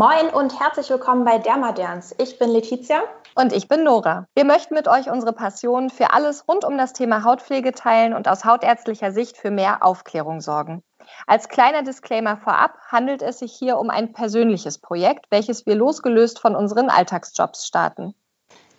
Moin 0.00 0.30
und 0.30 0.58
herzlich 0.58 0.88
willkommen 0.88 1.26
bei 1.26 1.36
Dermaderns. 1.36 2.14
Ich 2.16 2.38
bin 2.38 2.48
Letizia. 2.48 3.02
Und 3.34 3.52
ich 3.52 3.68
bin 3.68 3.84
Nora. 3.84 4.26
Wir 4.34 4.46
möchten 4.46 4.72
mit 4.72 4.88
euch 4.88 5.10
unsere 5.10 5.34
Passion 5.34 5.90
für 5.90 6.14
alles 6.14 6.48
rund 6.48 6.64
um 6.64 6.78
das 6.78 6.94
Thema 6.94 7.22
Hautpflege 7.22 7.72
teilen 7.72 8.14
und 8.14 8.26
aus 8.26 8.46
hautärztlicher 8.46 9.12
Sicht 9.12 9.36
für 9.36 9.50
mehr 9.50 9.84
Aufklärung 9.84 10.40
sorgen. 10.40 10.82
Als 11.26 11.50
kleiner 11.50 11.82
Disclaimer 11.82 12.38
vorab 12.38 12.78
handelt 12.90 13.20
es 13.20 13.40
sich 13.40 13.52
hier 13.52 13.76
um 13.76 13.90
ein 13.90 14.14
persönliches 14.14 14.78
Projekt, 14.78 15.26
welches 15.28 15.66
wir 15.66 15.74
losgelöst 15.74 16.38
von 16.38 16.56
unseren 16.56 16.88
Alltagsjobs 16.88 17.66
starten. 17.66 18.14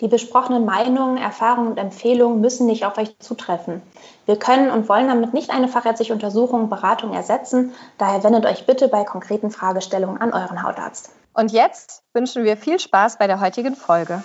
Die 0.01 0.07
besprochenen 0.07 0.65
Meinungen, 0.65 1.17
Erfahrungen 1.17 1.69
und 1.69 1.77
Empfehlungen 1.77 2.41
müssen 2.41 2.65
nicht 2.65 2.85
auf 2.85 2.97
euch 2.97 3.17
zutreffen. 3.19 3.83
Wir 4.25 4.35
können 4.35 4.71
und 4.71 4.89
wollen 4.89 5.07
damit 5.07 5.33
nicht 5.33 5.51
eine 5.51 5.67
fachärztliche 5.67 6.11
Untersuchung, 6.11 6.69
Beratung 6.69 7.13
ersetzen. 7.13 7.73
Daher 7.99 8.23
wendet 8.23 8.45
euch 8.47 8.65
bitte 8.65 8.87
bei 8.87 9.03
konkreten 9.03 9.51
Fragestellungen 9.51 10.19
an 10.19 10.33
euren 10.33 10.63
Hautarzt. 10.63 11.11
Und 11.33 11.51
jetzt 11.51 12.03
wünschen 12.13 12.43
wir 12.43 12.57
viel 12.57 12.79
Spaß 12.79 13.17
bei 13.19 13.27
der 13.27 13.39
heutigen 13.39 13.75
Folge. 13.75 14.23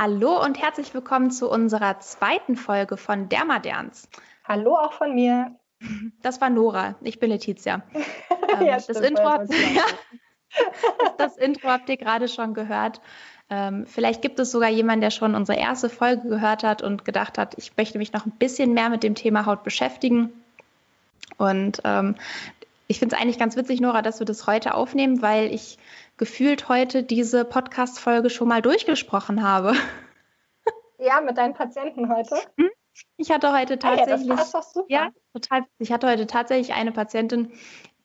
Hallo 0.00 0.40
und 0.40 0.62
herzlich 0.62 0.94
willkommen 0.94 1.32
zu 1.32 1.50
unserer 1.50 1.98
zweiten 1.98 2.54
Folge 2.54 2.96
von 2.96 3.28
Dermaderns. 3.28 4.08
Hallo 4.44 4.76
auch 4.76 4.92
von 4.92 5.12
mir. 5.12 5.56
Das 6.22 6.40
war 6.40 6.50
Nora, 6.50 6.94
ich 7.00 7.18
bin 7.18 7.30
Letizia. 7.30 7.82
Ähm, 8.50 8.66
ja, 8.66 8.76
das, 8.76 9.00
Intro 9.00 9.24
habt, 9.24 9.50
das 11.18 11.36
Intro 11.36 11.68
habt 11.68 11.88
ihr 11.90 11.98
gerade 11.98 12.28
schon 12.28 12.54
gehört. 12.54 13.02
Ähm, 13.50 13.84
vielleicht 13.86 14.22
gibt 14.22 14.38
es 14.38 14.52
sogar 14.52 14.70
jemanden, 14.70 15.02
der 15.02 15.10
schon 15.10 15.34
unsere 15.34 15.58
erste 15.58 15.90
Folge 15.90 16.28
gehört 16.28 16.62
hat 16.62 16.80
und 16.80 17.04
gedacht 17.04 17.36
hat, 17.36 17.58
ich 17.58 17.76
möchte 17.76 17.98
mich 17.98 18.14
noch 18.14 18.24
ein 18.24 18.32
bisschen 18.38 18.72
mehr 18.72 18.88
mit 18.88 19.02
dem 19.02 19.14
Thema 19.14 19.44
Haut 19.44 19.64
beschäftigen. 19.64 20.32
Und 21.36 21.82
ähm, 21.84 22.14
ich 22.86 23.00
finde 23.00 23.16
es 23.16 23.20
eigentlich 23.20 23.38
ganz 23.38 23.54
witzig, 23.56 23.82
Nora, 23.82 24.00
dass 24.00 24.18
wir 24.18 24.26
das 24.26 24.46
heute 24.46 24.72
aufnehmen, 24.72 25.20
weil 25.20 25.52
ich 25.52 25.76
gefühlt 26.18 26.68
heute 26.68 27.02
diese 27.02 27.44
Podcast-Folge 27.44 28.28
schon 28.28 28.48
mal 28.48 28.60
durchgesprochen 28.60 29.42
habe. 29.42 29.72
Ja, 30.98 31.20
mit 31.20 31.38
deinen 31.38 31.54
Patienten 31.54 32.12
heute. 32.12 32.34
Hm? 32.56 32.70
Ich 33.16 33.30
hatte 33.30 33.52
heute 33.52 33.78
tatsächlich. 33.78 34.30
Ah, 34.30 34.62
ja. 34.88 35.04
Ja, 35.04 35.08
total. 35.32 35.62
Ich 35.78 35.92
hatte 35.92 36.08
heute 36.08 36.26
tatsächlich 36.26 36.74
eine 36.74 36.90
Patientin, 36.90 37.52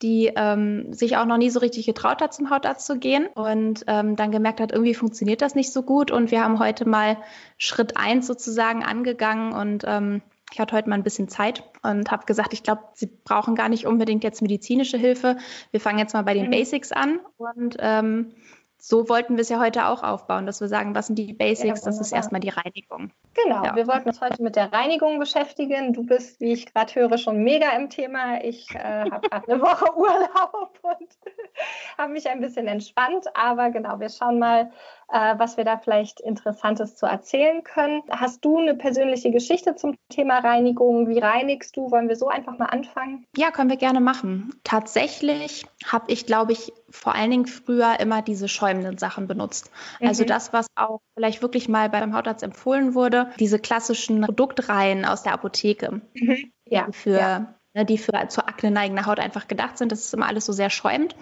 die 0.04 0.32
ähm, 0.36 0.94
sich 0.94 1.18
auch 1.18 1.26
noch 1.26 1.38
nie 1.38 1.50
so 1.50 1.60
richtig 1.60 1.86
getraut 1.86 2.22
hat, 2.22 2.34
zum 2.34 2.50
Hautarzt 2.50 2.86
zu 2.86 3.00
gehen 3.00 3.28
und 3.28 3.84
ähm, 3.88 4.16
dann 4.16 4.32
gemerkt 4.32 4.60
hat, 4.60 4.72
irgendwie 4.72 4.94
funktioniert 4.94 5.42
das 5.42 5.56
nicht 5.56 5.74
so 5.74 5.82
gut. 5.82 6.12
Und 6.12 6.30
wir 6.30 6.44
haben 6.44 6.60
heute 6.60 6.88
mal 6.88 7.18
Schritt 7.58 7.98
eins 7.98 8.28
sozusagen 8.28 8.84
angegangen 8.84 9.54
und 9.54 9.86
ähm, 9.88 10.22
ich 10.54 10.60
hatte 10.60 10.76
heute 10.76 10.88
mal 10.88 10.96
ein 10.96 11.04
bisschen 11.04 11.28
Zeit 11.28 11.64
und 11.82 12.12
habe 12.12 12.26
gesagt, 12.26 12.54
ich 12.54 12.62
glaube, 12.62 12.84
Sie 12.94 13.08
brauchen 13.08 13.56
gar 13.56 13.70
nicht 13.70 13.88
unbedingt 13.88 14.24
jetzt 14.24 14.42
medizinische 14.42 14.98
Hilfe. 14.98 15.38
Wir 15.72 15.80
fangen 15.80 15.98
jetzt 15.98 16.14
mal 16.14 16.22
bei 16.22 16.36
den 16.36 16.46
mhm. 16.46 16.52
Basics 16.52 16.92
an 16.92 17.20
und 17.38 17.76
ähm, 17.80 18.34
so 18.78 19.08
wollten 19.10 19.36
wir 19.36 19.42
es 19.42 19.50
ja 19.50 19.60
heute 19.60 19.88
auch 19.88 20.04
aufbauen, 20.04 20.46
dass 20.46 20.60
wir 20.60 20.68
sagen, 20.68 20.94
was 20.94 21.08
sind 21.08 21.18
die 21.18 21.34
Basics? 21.34 21.80
Ja, 21.80 21.86
das 21.86 22.02
ist 22.02 22.12
erstmal 22.12 22.42
die 22.42 22.50
Reinigung. 22.50 23.12
Genau, 23.34 23.64
ja. 23.64 23.76
wir 23.76 23.88
wollten 23.88 24.10
uns 24.10 24.20
heute 24.20 24.44
mit 24.44 24.58
der 24.58 24.74
Reinigung 24.74 25.20
beschäftigen. 25.20 25.94
Du 25.94 26.06
bist, 26.06 26.40
wie 26.42 26.52
ich 26.52 26.72
gerade 26.72 26.94
höre, 26.94 27.18
schon 27.18 27.44
mega 27.44 27.70
im 27.72 27.90
Thema. 27.90 28.44
Ich 28.44 28.76
äh, 28.76 29.10
habe 29.10 29.28
gerade 29.30 29.52
eine 29.52 29.62
Woche 29.62 29.86
Urlaub 29.98 30.78
und 30.82 31.18
habe 31.98 32.14
mich 32.14 32.28
ein 32.30 32.42
bisschen 32.42 32.68
entspannt. 32.68 33.26
Aber 33.36 33.70
genau, 33.72 34.00
wir 34.00 34.10
schauen 34.10 34.40
mal, 34.40 34.72
äh, 35.10 35.36
was 35.38 35.58
wir 35.58 35.64
da 35.64 35.78
vielleicht 35.78 36.20
Interessantes 36.20 36.96
zu 36.96 37.06
erzählen 37.06 37.64
können. 37.64 38.02
Hast 38.10 38.44
du 38.44 38.58
eine 38.58 38.76
persönliche 38.76 39.32
Geschichte 39.32 39.76
zum 39.76 39.96
Thema 40.10 40.40
Reinigung? 40.40 41.08
Wie 41.08 41.20
reinigst 41.20 41.78
du? 41.78 41.92
Wollen 41.92 42.10
wir 42.10 42.16
so 42.16 42.28
einfach 42.28 42.58
mal 42.58 42.66
anfangen? 42.66 43.26
Ja, 43.36 43.52
können 43.52 43.70
wir 43.70 43.78
gerne 43.78 44.00
machen. 44.00 44.54
Tatsächlich 44.64 45.66
habe 45.86 46.12
ich, 46.12 46.26
glaube 46.26 46.54
ich, 46.54 46.74
vor 46.90 47.16
allen 47.16 47.32
Dingen 47.32 47.46
früher 47.46 48.00
immer 48.00 48.22
diese 48.22 48.48
schäumenden 48.48 48.98
Sachen 48.98 49.28
benutzt. 49.28 49.72
Also 50.00 50.04
mhm. 50.04 50.14
Also 50.14 50.26
das, 50.26 50.54
was 50.54 50.68
auch 50.76 51.02
vielleicht 51.16 51.42
wirklich 51.42 51.68
mal 51.68 51.90
beim 51.90 52.16
Hautarzt 52.16 52.44
empfohlen 52.44 52.94
wurde, 52.94 53.32
diese 53.40 53.58
klassischen 53.58 54.22
Produktreihen 54.22 55.06
aus 55.06 55.24
der 55.24 55.34
Apotheke. 55.34 56.02
Mhm. 56.14 56.52
Ja. 56.66 56.88
Für 56.92 57.18
ja 57.18 57.56
ne, 57.74 57.86
die 57.86 57.98
für 57.98 58.28
zur 58.30 58.48
Akne 58.48 58.72
neigende 58.72 59.06
Haut 59.06 59.20
einfach 59.20 59.48
gedacht 59.48 59.78
sind. 59.78 59.92
Das 59.92 60.00
ist 60.00 60.14
immer 60.14 60.28
alles 60.28 60.46
so 60.46 60.54
sehr 60.54 60.70
schäumend. 60.70 61.16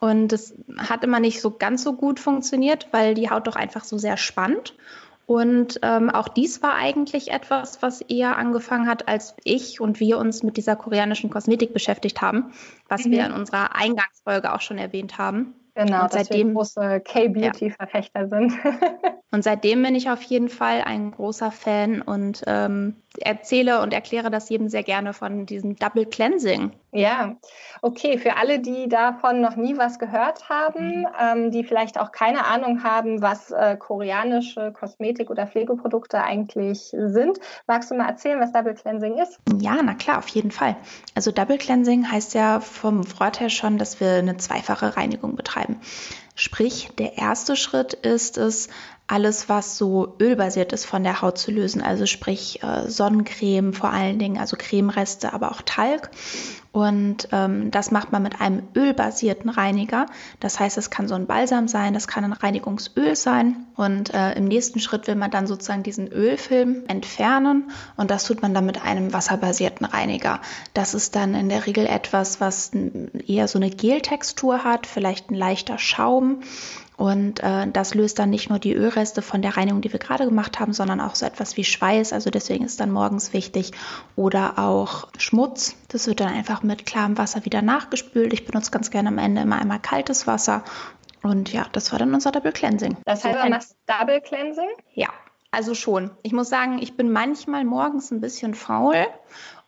Und 0.00 0.28
das 0.28 0.54
hat 0.78 1.04
immer 1.04 1.20
nicht 1.20 1.40
so 1.40 1.50
ganz 1.50 1.82
so 1.82 1.94
gut 1.94 2.20
funktioniert, 2.20 2.88
weil 2.90 3.14
die 3.14 3.30
Haut 3.30 3.46
doch 3.46 3.56
einfach 3.56 3.84
so 3.84 3.98
sehr 3.98 4.16
spannt. 4.16 4.74
Und 5.26 5.78
ähm, 5.82 6.10
auch 6.10 6.26
dies 6.26 6.60
war 6.60 6.74
eigentlich 6.74 7.30
etwas, 7.30 7.82
was 7.82 8.00
eher 8.00 8.36
angefangen 8.36 8.88
hat, 8.88 9.06
als 9.06 9.36
ich 9.44 9.80
und 9.80 10.00
wir 10.00 10.18
uns 10.18 10.42
mit 10.42 10.56
dieser 10.56 10.74
koreanischen 10.74 11.30
Kosmetik 11.30 11.72
beschäftigt 11.72 12.20
haben, 12.20 12.52
was 12.88 13.04
mhm. 13.04 13.12
wir 13.12 13.26
in 13.26 13.32
unserer 13.32 13.76
Eingangsfolge 13.76 14.52
auch 14.52 14.60
schon 14.60 14.78
erwähnt 14.78 15.18
haben. 15.18 15.54
Genau, 15.76 16.02
und 16.02 16.12
seitdem, 16.12 16.48
wir 16.48 16.54
große 16.54 17.00
K-Beauty-Verfechter 17.00 18.22
ja. 18.22 18.28
sind. 18.28 18.52
und 19.30 19.44
seitdem 19.44 19.82
bin 19.82 19.94
ich 19.94 20.10
auf 20.10 20.22
jeden 20.22 20.48
Fall 20.48 20.82
ein 20.82 21.12
großer 21.12 21.52
Fan 21.52 22.02
und 22.02 22.42
ähm, 22.46 22.96
erzähle 23.18 23.80
und 23.82 23.92
erkläre 23.92 24.30
das 24.30 24.48
jedem 24.48 24.68
sehr 24.68 24.82
gerne 24.82 25.12
von 25.12 25.46
diesem 25.46 25.76
Double 25.76 26.06
Cleansing. 26.06 26.72
Ja, 26.92 27.36
okay. 27.82 28.18
Für 28.18 28.36
alle, 28.36 28.60
die 28.60 28.88
davon 28.88 29.40
noch 29.40 29.56
nie 29.56 29.76
was 29.76 29.98
gehört 29.98 30.48
haben, 30.48 31.00
mhm. 31.00 31.06
ähm, 31.20 31.50
die 31.50 31.64
vielleicht 31.64 31.98
auch 31.98 32.12
keine 32.12 32.46
Ahnung 32.46 32.82
haben, 32.82 33.20
was 33.22 33.50
äh, 33.50 33.76
koreanische 33.76 34.72
Kosmetik- 34.72 35.30
oder 35.30 35.46
Pflegeprodukte 35.46 36.22
eigentlich 36.22 36.92
sind, 36.92 37.38
magst 37.66 37.90
du 37.90 37.94
mal 37.94 38.08
erzählen, 38.08 38.40
was 38.40 38.52
Double 38.52 38.74
Cleansing 38.74 39.18
ist? 39.18 39.38
Ja, 39.58 39.80
na 39.82 39.94
klar, 39.94 40.18
auf 40.18 40.28
jeden 40.28 40.50
Fall. 40.50 40.76
Also 41.14 41.30
Double 41.30 41.58
Cleansing 41.58 42.10
heißt 42.10 42.34
ja 42.34 42.60
vom 42.60 43.04
Wort 43.18 43.40
her 43.40 43.50
schon, 43.50 43.78
dass 43.78 44.00
wir 44.00 44.14
eine 44.14 44.36
zweifache 44.36 44.96
Reinigung 44.96 45.36
betreiben. 45.36 45.80
Sprich, 46.34 46.88
der 46.98 47.18
erste 47.18 47.54
Schritt 47.54 47.92
ist 47.92 48.38
es, 48.38 48.68
alles, 49.10 49.48
was 49.48 49.76
so 49.76 50.14
ölbasiert 50.20 50.72
ist, 50.72 50.84
von 50.84 51.02
der 51.02 51.20
Haut 51.20 51.36
zu 51.36 51.50
lösen. 51.50 51.82
Also 51.82 52.06
sprich 52.06 52.62
äh, 52.62 52.88
Sonnencreme 52.88 53.72
vor 53.72 53.90
allen 53.90 54.18
Dingen, 54.18 54.38
also 54.38 54.56
Cremereste, 54.56 55.32
aber 55.32 55.50
auch 55.50 55.62
Talg. 55.62 56.10
Und 56.72 57.28
ähm, 57.32 57.72
das 57.72 57.90
macht 57.90 58.12
man 58.12 58.22
mit 58.22 58.40
einem 58.40 58.62
ölbasierten 58.76 59.50
Reiniger. 59.50 60.06
Das 60.38 60.60
heißt, 60.60 60.78
es 60.78 60.88
kann 60.88 61.08
so 61.08 61.16
ein 61.16 61.26
Balsam 61.26 61.66
sein, 61.66 61.94
das 61.94 62.06
kann 62.06 62.22
ein 62.22 62.32
Reinigungsöl 62.32 63.16
sein. 63.16 63.66
Und 63.74 64.14
äh, 64.14 64.34
im 64.34 64.44
nächsten 64.44 64.78
Schritt 64.78 65.08
will 65.08 65.16
man 65.16 65.32
dann 65.32 65.48
sozusagen 65.48 65.82
diesen 65.82 66.06
Ölfilm 66.06 66.84
entfernen. 66.86 67.72
Und 67.96 68.12
das 68.12 68.22
tut 68.22 68.40
man 68.42 68.54
dann 68.54 68.66
mit 68.66 68.84
einem 68.84 69.12
wasserbasierten 69.12 69.84
Reiniger. 69.84 70.40
Das 70.72 70.94
ist 70.94 71.16
dann 71.16 71.34
in 71.34 71.48
der 71.48 71.66
Regel 71.66 71.86
etwas, 71.86 72.40
was 72.40 72.70
eher 73.26 73.48
so 73.48 73.58
eine 73.58 73.70
Geltextur 73.70 74.62
hat, 74.62 74.86
vielleicht 74.86 75.30
ein 75.30 75.34
leichter 75.34 75.78
Schaum. 75.78 76.42
Und 77.00 77.42
äh, 77.42 77.66
das 77.66 77.94
löst 77.94 78.18
dann 78.18 78.28
nicht 78.28 78.50
nur 78.50 78.58
die 78.58 78.74
Ölreste 78.74 79.22
von 79.22 79.40
der 79.40 79.56
Reinigung, 79.56 79.80
die 79.80 79.90
wir 79.90 79.98
gerade 79.98 80.26
gemacht 80.26 80.60
haben, 80.60 80.74
sondern 80.74 81.00
auch 81.00 81.14
so 81.14 81.24
etwas 81.24 81.56
wie 81.56 81.64
Schweiß. 81.64 82.12
Also 82.12 82.28
deswegen 82.28 82.62
ist 82.62 82.78
dann 82.78 82.90
morgens 82.90 83.32
wichtig. 83.32 83.72
Oder 84.16 84.58
auch 84.58 85.08
Schmutz. 85.16 85.76
Das 85.88 86.06
wird 86.06 86.20
dann 86.20 86.28
einfach 86.28 86.62
mit 86.62 86.84
klarem 86.84 87.16
Wasser 87.16 87.46
wieder 87.46 87.62
nachgespült. 87.62 88.34
Ich 88.34 88.44
benutze 88.44 88.70
ganz 88.70 88.90
gerne 88.90 89.08
am 89.08 89.16
Ende 89.16 89.40
immer 89.40 89.58
einmal 89.58 89.80
kaltes 89.80 90.26
Wasser. 90.26 90.62
Und 91.22 91.50
ja, 91.50 91.64
das 91.72 91.90
war 91.90 91.98
dann 91.98 92.12
unser 92.12 92.32
Double 92.32 92.52
Cleansing. 92.52 92.98
Das 93.06 93.24
heißt, 93.24 93.44
du 93.44 93.48
machst 93.48 93.76
Double 93.86 94.20
Cleansing? 94.20 94.68
Ja, 94.92 95.08
also 95.52 95.74
schon. 95.74 96.10
Ich 96.22 96.32
muss 96.32 96.50
sagen, 96.50 96.80
ich 96.82 96.98
bin 96.98 97.10
manchmal 97.10 97.64
morgens 97.64 98.10
ein 98.10 98.20
bisschen 98.20 98.54
faul 98.54 99.06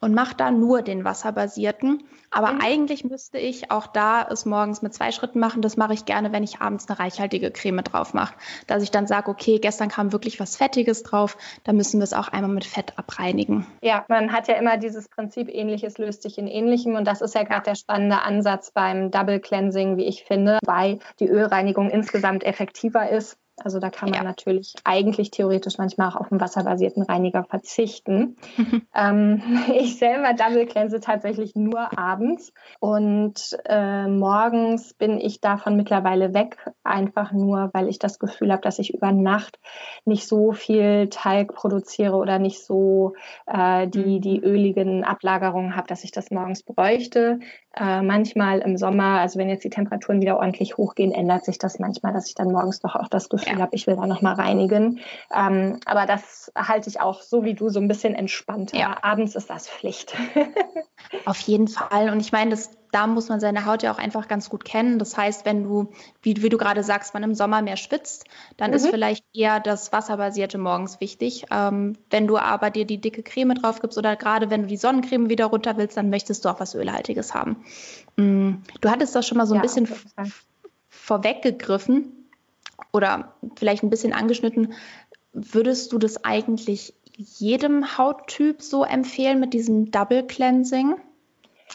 und 0.02 0.14
mache 0.14 0.34
da 0.37 0.50
nur 0.50 0.82
den 0.82 1.04
wasserbasierten. 1.04 2.02
Aber 2.31 2.52
mhm. 2.52 2.60
eigentlich 2.60 3.04
müsste 3.04 3.38
ich 3.38 3.70
auch 3.70 3.87
da 3.87 4.26
es 4.28 4.44
morgens 4.44 4.82
mit 4.82 4.93
zwei 4.93 5.12
Schritten 5.12 5.38
machen. 5.38 5.62
Das 5.62 5.76
mache 5.76 5.94
ich 5.94 6.04
gerne, 6.04 6.32
wenn 6.32 6.43
ich 6.43 6.60
abends 6.60 6.88
eine 6.88 6.99
reichhaltige 6.99 7.50
Creme 7.50 7.84
drauf 7.84 8.12
mache. 8.12 8.34
Dass 8.66 8.82
ich 8.82 8.90
dann 8.90 9.06
sage, 9.06 9.31
okay, 9.31 9.58
gestern 9.58 9.88
kam 9.88 10.12
wirklich 10.12 10.40
was 10.40 10.56
Fettiges 10.56 11.04
drauf, 11.04 11.37
da 11.64 11.72
müssen 11.72 12.00
wir 12.00 12.04
es 12.04 12.14
auch 12.14 12.28
einmal 12.28 12.50
mit 12.50 12.64
Fett 12.64 12.99
abreinigen. 12.99 13.66
Ja, 13.81 14.04
man 14.08 14.32
hat 14.32 14.49
ja 14.49 14.54
immer 14.54 14.76
dieses 14.76 15.08
Prinzip, 15.08 15.49
ähnliches 15.49 15.99
löst 15.99 16.22
sich 16.22 16.37
in 16.37 16.48
ähnlichem. 16.48 16.96
Und 16.96 17.06
das 17.06 17.20
ist 17.20 17.34
ja 17.34 17.44
gerade 17.44 17.62
der 17.62 17.75
spannende 17.76 18.22
Ansatz 18.22 18.72
beim 18.72 19.10
Double 19.10 19.38
Cleansing, 19.38 19.96
wie 19.98 20.06
ich 20.06 20.25
finde, 20.25 20.58
weil 20.64 20.98
die 21.20 21.28
Ölreinigung 21.28 21.90
insgesamt 21.90 22.44
effektiver 22.44 23.08
ist 23.08 23.38
also 23.64 23.79
da 23.79 23.91
kann 23.91 24.11
man 24.11 24.20
ja. 24.20 24.25
natürlich 24.25 24.75
eigentlich 24.85 25.31
theoretisch 25.31 25.79
manchmal 25.79 26.09
auch 26.09 26.17
auf 26.17 26.31
einen 26.31 26.41
wasserbasierten 26.41 27.03
Reiniger 27.03 27.44
verzichten. 27.44 28.37
ähm, 28.94 29.43
ich 29.75 29.99
selber 29.99 30.35
double 30.35 30.67
cleanse 30.67 31.00
tatsächlich 31.00 31.55
nur 31.55 31.99
abends 31.99 32.53
und 32.81 33.56
äh, 33.64 34.06
morgens 34.06 34.94
bin 34.94 35.19
ich 35.20 35.41
davon 35.41 35.76
mittlerweile 35.76 36.35
weg, 36.35 36.56
einfach 36.85 37.32
nur, 37.32 37.70
weil 37.73 37.88
ich 37.88 37.99
das 37.99 38.19
Gefühl 38.19 38.53
habe, 38.53 38.62
dass 38.62 38.79
ich 38.79 38.94
über 38.94 39.12
Nacht 39.12 39.59
nicht 40.05 40.26
so 40.26 40.53
viel 40.53 41.08
Talg 41.08 41.55
produziere 41.55 42.17
oder 42.17 42.38
nicht 42.38 42.65
so 42.65 43.15
äh, 43.47 43.87
die, 43.88 44.17
mhm. 44.17 44.20
die 44.20 44.41
öligen 44.41 45.05
Ablagerungen 45.05 45.76
habe, 45.76 45.88
dass 45.88 46.05
ich 46.05 46.12
das 46.12 46.31
morgens 46.31 46.62
bräuchte. 46.62 47.41
Äh, 47.74 48.02
manchmal 48.02 48.58
im 48.58 48.76
Sommer, 48.76 49.20
also 49.20 49.38
wenn 49.38 49.48
jetzt 49.48 49.64
die 49.64 49.70
Temperaturen 49.70 50.20
wieder 50.20 50.36
ordentlich 50.36 50.76
hochgehen, 50.76 51.12
ändert 51.12 51.44
sich 51.46 51.58
das 51.58 51.78
manchmal, 51.78 52.12
dass 52.12 52.28
ich 52.28 52.34
dann 52.34 52.52
morgens 52.52 52.80
doch 52.80 52.94
auch 52.94 53.08
das 53.08 53.30
Gefühl 53.30 53.54
ja. 53.54 53.60
habe, 53.60 53.74
ich 53.74 53.86
will 53.86 53.96
da 53.96 54.06
nochmal 54.06 54.34
reinigen. 54.34 55.00
Ähm, 55.34 55.80
aber 55.86 56.04
das 56.06 56.52
halte 56.54 56.90
ich 56.90 57.00
auch 57.00 57.22
so 57.22 57.44
wie 57.44 57.54
du 57.54 57.70
so 57.70 57.80
ein 57.80 57.88
bisschen 57.88 58.14
entspannter. 58.14 58.76
Ja. 58.76 58.96
Abends 59.02 59.34
ist 59.36 59.48
das 59.48 59.69
Pflicht. 59.69 60.14
Auf 61.24 61.40
jeden 61.40 61.69
Fall. 61.69 62.10
Und 62.10 62.20
ich 62.20 62.30
meine, 62.30 62.50
das, 62.50 62.70
da 62.93 63.06
muss 63.06 63.29
man 63.31 63.41
seine 63.41 63.65
Haut 63.65 63.83
ja 63.83 63.93
auch 63.93 63.99
einfach 63.99 64.29
ganz 64.29 64.50
gut 64.50 64.65
kennen. 64.65 64.99
Das 64.99 65.17
heißt, 65.17 65.47
wenn 65.47 65.65
du, 65.65 65.91
wie, 66.21 66.43
wie 66.43 66.50
du 66.50 66.59
gerade 66.59 66.85
sagst, 66.85 67.15
man 67.15 67.23
im 67.23 67.35
Sommer 67.35 67.62
mehr 67.62 67.79
schwitzt, 67.79 68.27
dann 68.59 68.71
mhm. 68.71 68.77
ist 68.77 68.89
vielleicht 68.89 69.25
eher 69.35 69.61
das 69.61 69.93
Wasserbasierte 69.93 70.59
morgens 70.59 71.00
wichtig. 71.00 71.47
Ähm, 71.50 71.97
wenn 72.11 72.27
du 72.27 72.37
aber 72.37 72.71
dir 72.71 72.85
die 72.85 73.00
dicke 73.00 73.23
Creme 73.23 73.55
drauf 73.55 73.81
gibst 73.81 73.97
oder 73.97 74.15
gerade 74.15 74.50
wenn 74.50 74.62
du 74.62 74.69
die 74.69 74.77
Sonnencreme 74.77 75.31
wieder 75.31 75.47
runter 75.47 75.79
willst, 75.79 75.97
dann 75.97 76.11
möchtest 76.11 76.44
du 76.44 76.50
auch 76.50 76.61
was 76.61 76.75
Ölhaltiges 76.75 77.35
haben. 77.35 77.65
Mm, 78.17 78.56
du 78.83 78.91
hattest 78.91 79.17
das 79.17 79.27
schon 79.27 79.39
mal 79.39 79.47
so 79.47 79.55
ein 79.55 79.62
ja, 79.62 79.62
bisschen 79.62 79.89
vorweggegriffen 80.91 82.29
oder 82.93 83.33
vielleicht 83.56 83.83
ein 83.83 83.91
bisschen 83.91 84.12
angeschnitten. 84.12 84.75
Würdest 85.33 85.93
du 85.93 85.99
das 85.99 86.25
eigentlich 86.25 86.93
jedem 87.17 87.97
Hauttyp 87.97 88.61
so 88.61 88.85
empfehlen 88.85 89.41
mit 89.41 89.55
diesem 89.55 89.91
Double 89.91 90.27
Cleansing? 90.27 90.97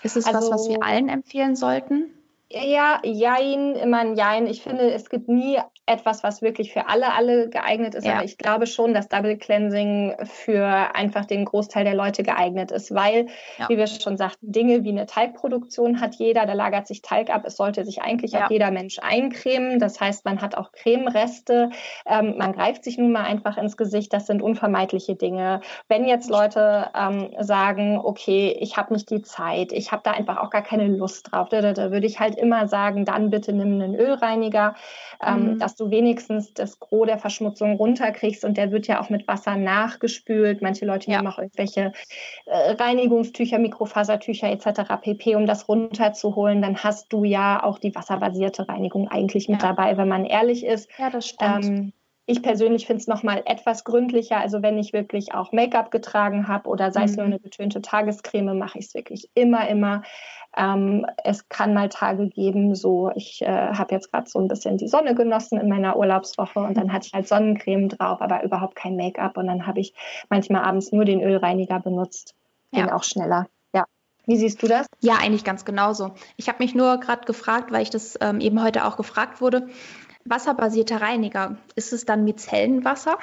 Ist 0.04 0.18
es 0.18 0.26
also, 0.26 0.52
was, 0.52 0.62
was 0.62 0.70
wir 0.70 0.84
allen 0.84 1.10
empfehlen 1.10 1.56
sollten? 1.56 2.12
Ja, 2.50 3.02
jein, 3.04 3.76
immer 3.76 4.00
ein 4.00 4.16
Jein. 4.16 4.48
Ich 4.48 4.64
finde, 4.64 4.92
es 4.92 5.10
gibt 5.10 5.28
nie 5.28 5.58
etwas, 5.86 6.24
was 6.24 6.42
wirklich 6.42 6.74
für 6.74 6.88
alle, 6.88 7.14
alle 7.14 7.50
geeignet 7.50 7.96
ist. 7.96 8.06
Ja. 8.06 8.16
Aber 8.16 8.24
ich 8.24 8.38
glaube 8.38 8.68
schon, 8.68 8.94
dass 8.94 9.08
Double 9.08 9.38
Cleansing 9.38 10.16
für 10.24 10.66
einfach 10.66 11.26
den 11.26 11.46
Großteil 11.46 11.86
der 11.86 11.96
Leute 11.96 12.24
geeignet 12.24 12.72
ist, 12.72 12.94
weil, 12.94 13.28
ja. 13.58 13.68
wie 13.70 13.78
wir 13.78 13.88
schon 13.88 14.18
sagten, 14.18 14.52
Dinge 14.52 14.84
wie 14.84 14.90
eine 14.90 15.06
Teigproduktion 15.06 16.00
hat 16.00 16.16
jeder, 16.16 16.46
da 16.46 16.54
lagert 16.54 16.88
sich 16.88 17.02
Teig 17.02 17.30
ab. 17.30 17.44
Es 17.46 17.58
sollte 17.58 17.86
sich 17.86 18.02
eigentlich 18.02 18.34
ja. 18.34 18.46
auch 18.46 18.50
jeder 18.50 18.72
Mensch 18.72 19.00
eincremen. 19.02 19.80
Das 19.80 20.00
heißt, 20.00 20.26
man 20.26 20.42
hat 20.42 20.56
auch 20.56 20.72
Cremereste. 20.72 21.70
Ähm, 22.06 22.36
man 22.38 22.54
greift 22.54 22.84
sich 22.84 22.98
nun 22.98 23.12
mal 23.12 23.24
einfach 23.24 23.58
ins 23.58 23.76
Gesicht. 23.76 24.14
Das 24.14 24.28
sind 24.28 24.42
unvermeidliche 24.42 25.16
Dinge. 25.16 25.62
Wenn 25.88 26.06
jetzt 26.06 26.30
Leute 26.30 26.92
ähm, 26.96 27.30
sagen, 27.40 28.00
okay, 28.02 28.56
ich 28.60 28.78
habe 28.78 28.94
nicht 28.94 29.10
die 29.10 29.22
Zeit, 29.22 29.72
ich 29.72 29.92
habe 29.92 30.02
da 30.04 30.12
einfach 30.12 30.38
auch 30.38 30.50
gar 30.50 30.64
keine 30.64 30.88
Lust 30.88 31.32
drauf, 31.32 31.50
da, 31.50 31.62
da, 31.62 31.74
da 31.74 31.92
würde 31.92 32.08
ich 32.08 32.20
halt 32.20 32.37
immer 32.38 32.68
sagen, 32.68 33.06
dann 33.06 33.30
bitte 33.30 33.54
nimm 33.54 33.82
einen 33.82 33.96
Ölreiniger. 33.96 34.76
Ähm, 35.26 35.54
mhm. 35.54 35.60
Das 35.60 35.76
du 35.76 35.90
wenigstens 35.90 36.54
das 36.54 36.80
Gros 36.80 37.08
der 37.08 37.18
Verschmutzung 37.18 37.76
runterkriegst 37.76 38.46
und 38.46 38.58
der 38.58 38.72
wird 38.72 38.88
ja 38.88 39.02
auch 39.02 39.10
mit 39.10 39.28
Wasser 39.28 39.56
nachgespült. 39.56 40.62
Manche 40.62 40.86
Leute 40.86 41.10
ja. 41.10 41.18
nehmen 41.18 41.32
auch 41.32 41.40
irgendwelche 41.40 41.92
äh, 42.46 42.72
Reinigungstücher, 42.72 43.60
Mikrofasertücher 43.60 44.50
etc. 44.50 44.94
pp, 45.02 45.36
um 45.36 45.46
das 45.46 45.68
runterzuholen. 45.68 46.62
Dann 46.62 46.78
hast 46.78 47.12
du 47.12 47.24
ja 47.24 47.64
auch 47.64 47.80
die 47.80 47.94
wasserbasierte 47.96 48.68
Reinigung 48.68 49.08
eigentlich 49.08 49.50
mit 49.50 49.62
ja. 49.62 49.70
dabei, 49.70 49.98
wenn 49.98 50.08
man 50.08 50.26
ehrlich 50.26 50.66
ist. 50.66 50.90
Ja, 50.98 51.10
das 51.10 51.28
stimmt. 51.28 51.66
Ähm, 51.66 51.94
ich 52.30 52.44
persönlich 52.44 52.86
finde 52.86 53.00
es 53.00 53.08
nochmal 53.08 53.42
etwas 53.46 53.86
gründlicher. 53.86 54.38
Also 54.38 54.62
wenn 54.62 54.78
ich 54.78 54.92
wirklich 54.92 55.34
auch 55.34 55.54
Make-up 55.54 55.92
getragen 55.92 56.50
habe 56.50 56.70
oder 56.70 56.92
sei 56.92 57.06
es 57.06 57.12
mhm. 57.12 57.18
nur 57.18 57.26
eine 57.26 57.40
getönte 57.40 57.82
Tagescreme, 57.82 58.58
mache 58.58 58.78
ich 58.78 58.88
es 58.88 58.94
wirklich 58.94 59.30
immer, 59.34 59.68
immer 59.70 60.04
ähm, 60.56 61.06
es 61.24 61.48
kann 61.48 61.74
mal 61.74 61.88
Tage 61.88 62.28
geben, 62.28 62.76
so 62.76 63.12
ich 63.16 63.42
äh, 63.44 63.48
habe 63.48 63.96
jetzt 63.96 64.12
gerade 64.12 64.30
so 64.30 64.40
ein 64.40 64.50
bisschen 64.50 64.78
die 64.78 64.90
Sonne 64.90 65.16
genossen 65.16 65.60
in 65.60 65.70
meiner 65.70 65.96
Urlaubswoche 65.96 66.60
und 66.60 66.76
dann 66.76 66.92
hatte 66.92 67.08
ich 67.08 67.14
halt 67.14 67.28
Sonnencreme 67.28 67.88
drauf, 67.88 68.22
aber 68.22 68.44
überhaupt 68.44 68.76
kein 68.76 68.98
Make-up 68.98 69.38
und 69.38 69.48
dann 69.48 69.66
habe 69.66 69.80
ich 69.80 69.94
manchmal 70.30 70.64
abends 70.64 70.92
nur 70.92 71.06
den 71.06 71.22
Ölreiniger 71.22 71.80
benutzt. 71.80 72.36
Ging 72.74 72.88
ja. 72.88 72.94
auch 72.94 73.04
schneller. 73.04 73.48
Ja. 73.74 73.86
Wie 74.26 74.36
siehst 74.36 74.62
du 74.62 74.68
das? 74.68 74.88
Ja, 75.00 75.16
eigentlich 75.22 75.46
ganz 75.46 75.64
genauso. 75.64 76.12
Ich 76.36 76.50
habe 76.50 76.62
mich 76.62 76.76
nur 76.76 77.00
gerade 77.00 77.26
gefragt, 77.26 77.72
weil 77.72 77.84
ich 77.84 77.90
das 77.90 78.18
ähm, 78.20 78.42
eben 78.42 78.62
heute 78.62 78.86
auch 78.86 78.98
gefragt 78.98 79.40
wurde. 79.40 79.70
Wasserbasierter 80.30 81.02
Reiniger, 81.02 81.58
ist 81.76 81.94
es 81.94 82.06
dann 82.06 82.24
Micellenwasser? 82.24 83.18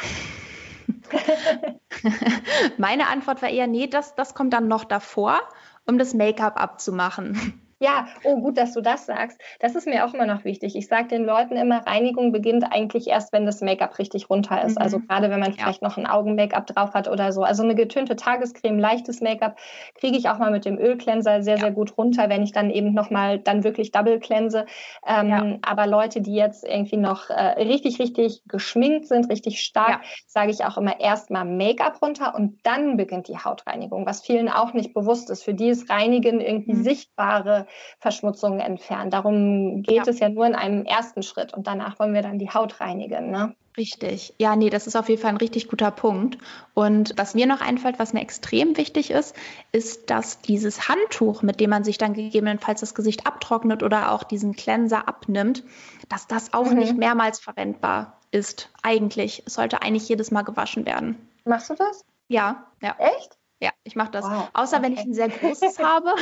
Meine 2.78 3.08
Antwort 3.08 3.42
war 3.42 3.48
eher, 3.50 3.66
nee, 3.66 3.86
das, 3.86 4.14
das 4.14 4.34
kommt 4.34 4.52
dann 4.52 4.68
noch 4.68 4.84
davor 4.84 5.40
um 5.86 5.98
das 5.98 6.14
Make-up 6.14 6.60
abzumachen. 6.60 7.60
Ja, 7.84 8.06
oh 8.22 8.40
gut, 8.40 8.56
dass 8.56 8.72
du 8.72 8.80
das 8.80 9.04
sagst. 9.04 9.38
Das 9.60 9.74
ist 9.74 9.86
mir 9.86 10.06
auch 10.06 10.14
immer 10.14 10.24
noch 10.24 10.44
wichtig. 10.44 10.74
Ich 10.74 10.86
sage 10.86 11.08
den 11.08 11.24
Leuten 11.24 11.56
immer, 11.56 11.86
Reinigung 11.86 12.32
beginnt 12.32 12.64
eigentlich 12.72 13.08
erst, 13.08 13.30
wenn 13.34 13.44
das 13.44 13.60
Make-up 13.60 13.98
richtig 13.98 14.30
runter 14.30 14.64
ist. 14.64 14.78
Also 14.78 14.96
mhm. 14.98 15.02
Also 15.04 15.08
gerade 15.08 15.30
wenn 15.30 15.40
man 15.40 15.52
vielleicht 15.52 15.82
ja. 15.82 15.88
noch 15.88 15.96
ein 15.96 16.06
Augen-Make-up 16.06 16.66
drauf 16.66 16.94
hat 16.94 17.08
oder 17.08 17.32
so. 17.32 17.42
Also 17.42 17.62
eine 17.62 17.74
getönte 17.74 18.14
Tagescreme, 18.16 18.78
leichtes 18.78 19.20
Make-up 19.20 19.56
kriege 19.96 20.16
ich 20.16 20.28
auch 20.28 20.38
mal 20.38 20.50
mit 20.50 20.64
dem 20.64 20.78
Ölcleanser 20.78 21.42
sehr, 21.42 21.56
ja. 21.56 21.60
sehr 21.60 21.72
gut 21.72 21.98
runter, 21.98 22.28
wenn 22.28 22.42
ich 22.42 22.52
dann 22.52 22.70
eben 22.70 22.94
nochmal 22.94 23.38
dann 23.38 23.64
wirklich 23.64 23.90
double 23.90 24.20
cleanse. 24.20 24.66
Ähm, 25.06 25.28
ja. 25.28 25.58
Aber 25.62 25.86
Leute, 25.86 26.20
die 26.20 26.34
jetzt 26.34 26.64
irgendwie 26.64 26.96
noch 26.96 27.28
äh, 27.28 27.62
richtig, 27.62 27.98
richtig 27.98 28.42
geschminkt 28.46 29.08
sind, 29.08 29.28
richtig 29.30 29.60
stark, 29.60 30.02
sage 30.26 30.52
ich 30.52 30.64
auch 30.64 30.78
immer 30.78 31.00
erstmal 31.00 31.44
Make-up 31.44 32.00
runter 32.00 32.34
und 32.34 32.60
dann 32.62 32.96
beginnt 32.96 33.28
die 33.28 33.38
Hautreinigung, 33.38 34.06
was 34.06 34.22
vielen 34.22 34.48
auch 34.48 34.72
nicht 34.72 34.94
bewusst 34.94 35.28
ist. 35.28 35.42
Für 35.42 35.54
die 35.54 35.68
ist 35.68 35.90
Reinigen 35.90 36.40
irgendwie 36.40 36.74
mhm. 36.74 36.82
sichtbare 36.84 37.66
Verschmutzungen 37.98 38.60
entfernen. 38.60 39.10
Darum 39.10 39.82
geht 39.82 39.96
ja. 39.96 40.02
es 40.06 40.18
ja 40.18 40.28
nur 40.28 40.46
in 40.46 40.54
einem 40.54 40.84
ersten 40.84 41.22
Schritt 41.22 41.54
und 41.54 41.66
danach 41.66 41.98
wollen 41.98 42.14
wir 42.14 42.22
dann 42.22 42.38
die 42.38 42.50
Haut 42.50 42.80
reinigen. 42.80 43.30
Ne? 43.30 43.54
Richtig. 43.76 44.34
Ja, 44.38 44.54
nee, 44.54 44.70
das 44.70 44.86
ist 44.86 44.94
auf 44.94 45.08
jeden 45.08 45.20
Fall 45.20 45.32
ein 45.32 45.36
richtig 45.36 45.68
guter 45.68 45.90
Punkt. 45.90 46.38
Und 46.74 47.12
was 47.16 47.34
mir 47.34 47.46
noch 47.46 47.60
einfällt, 47.60 47.98
was 47.98 48.12
mir 48.12 48.20
extrem 48.20 48.76
wichtig 48.76 49.10
ist, 49.10 49.34
ist, 49.72 50.10
dass 50.10 50.40
dieses 50.40 50.88
Handtuch, 50.88 51.42
mit 51.42 51.58
dem 51.58 51.70
man 51.70 51.82
sich 51.82 51.98
dann 51.98 52.14
gegebenenfalls 52.14 52.80
das 52.80 52.94
Gesicht 52.94 53.26
abtrocknet 53.26 53.82
oder 53.82 54.12
auch 54.12 54.22
diesen 54.22 54.54
Cleanser 54.54 55.08
abnimmt, 55.08 55.64
dass 56.08 56.28
das 56.28 56.52
auch 56.52 56.70
mhm. 56.70 56.78
nicht 56.78 56.96
mehrmals 56.96 57.40
verwendbar 57.40 58.20
ist. 58.30 58.70
Eigentlich. 58.82 59.42
Es 59.46 59.54
sollte 59.54 59.82
eigentlich 59.82 60.08
jedes 60.08 60.30
Mal 60.30 60.42
gewaschen 60.42 60.86
werden. 60.86 61.28
Machst 61.44 61.70
du 61.70 61.74
das? 61.74 62.04
Ja, 62.28 62.66
ja. 62.80 62.94
Echt? 62.98 63.36
Ja, 63.64 63.70
ich 63.82 63.96
mache 63.96 64.10
das. 64.10 64.26
Wow. 64.26 64.50
Außer 64.52 64.76
okay. 64.76 64.84
wenn 64.86 64.92
ich 64.92 65.00
ein 65.00 65.14
sehr 65.14 65.30
großes 65.30 65.78
habe. 65.78 66.14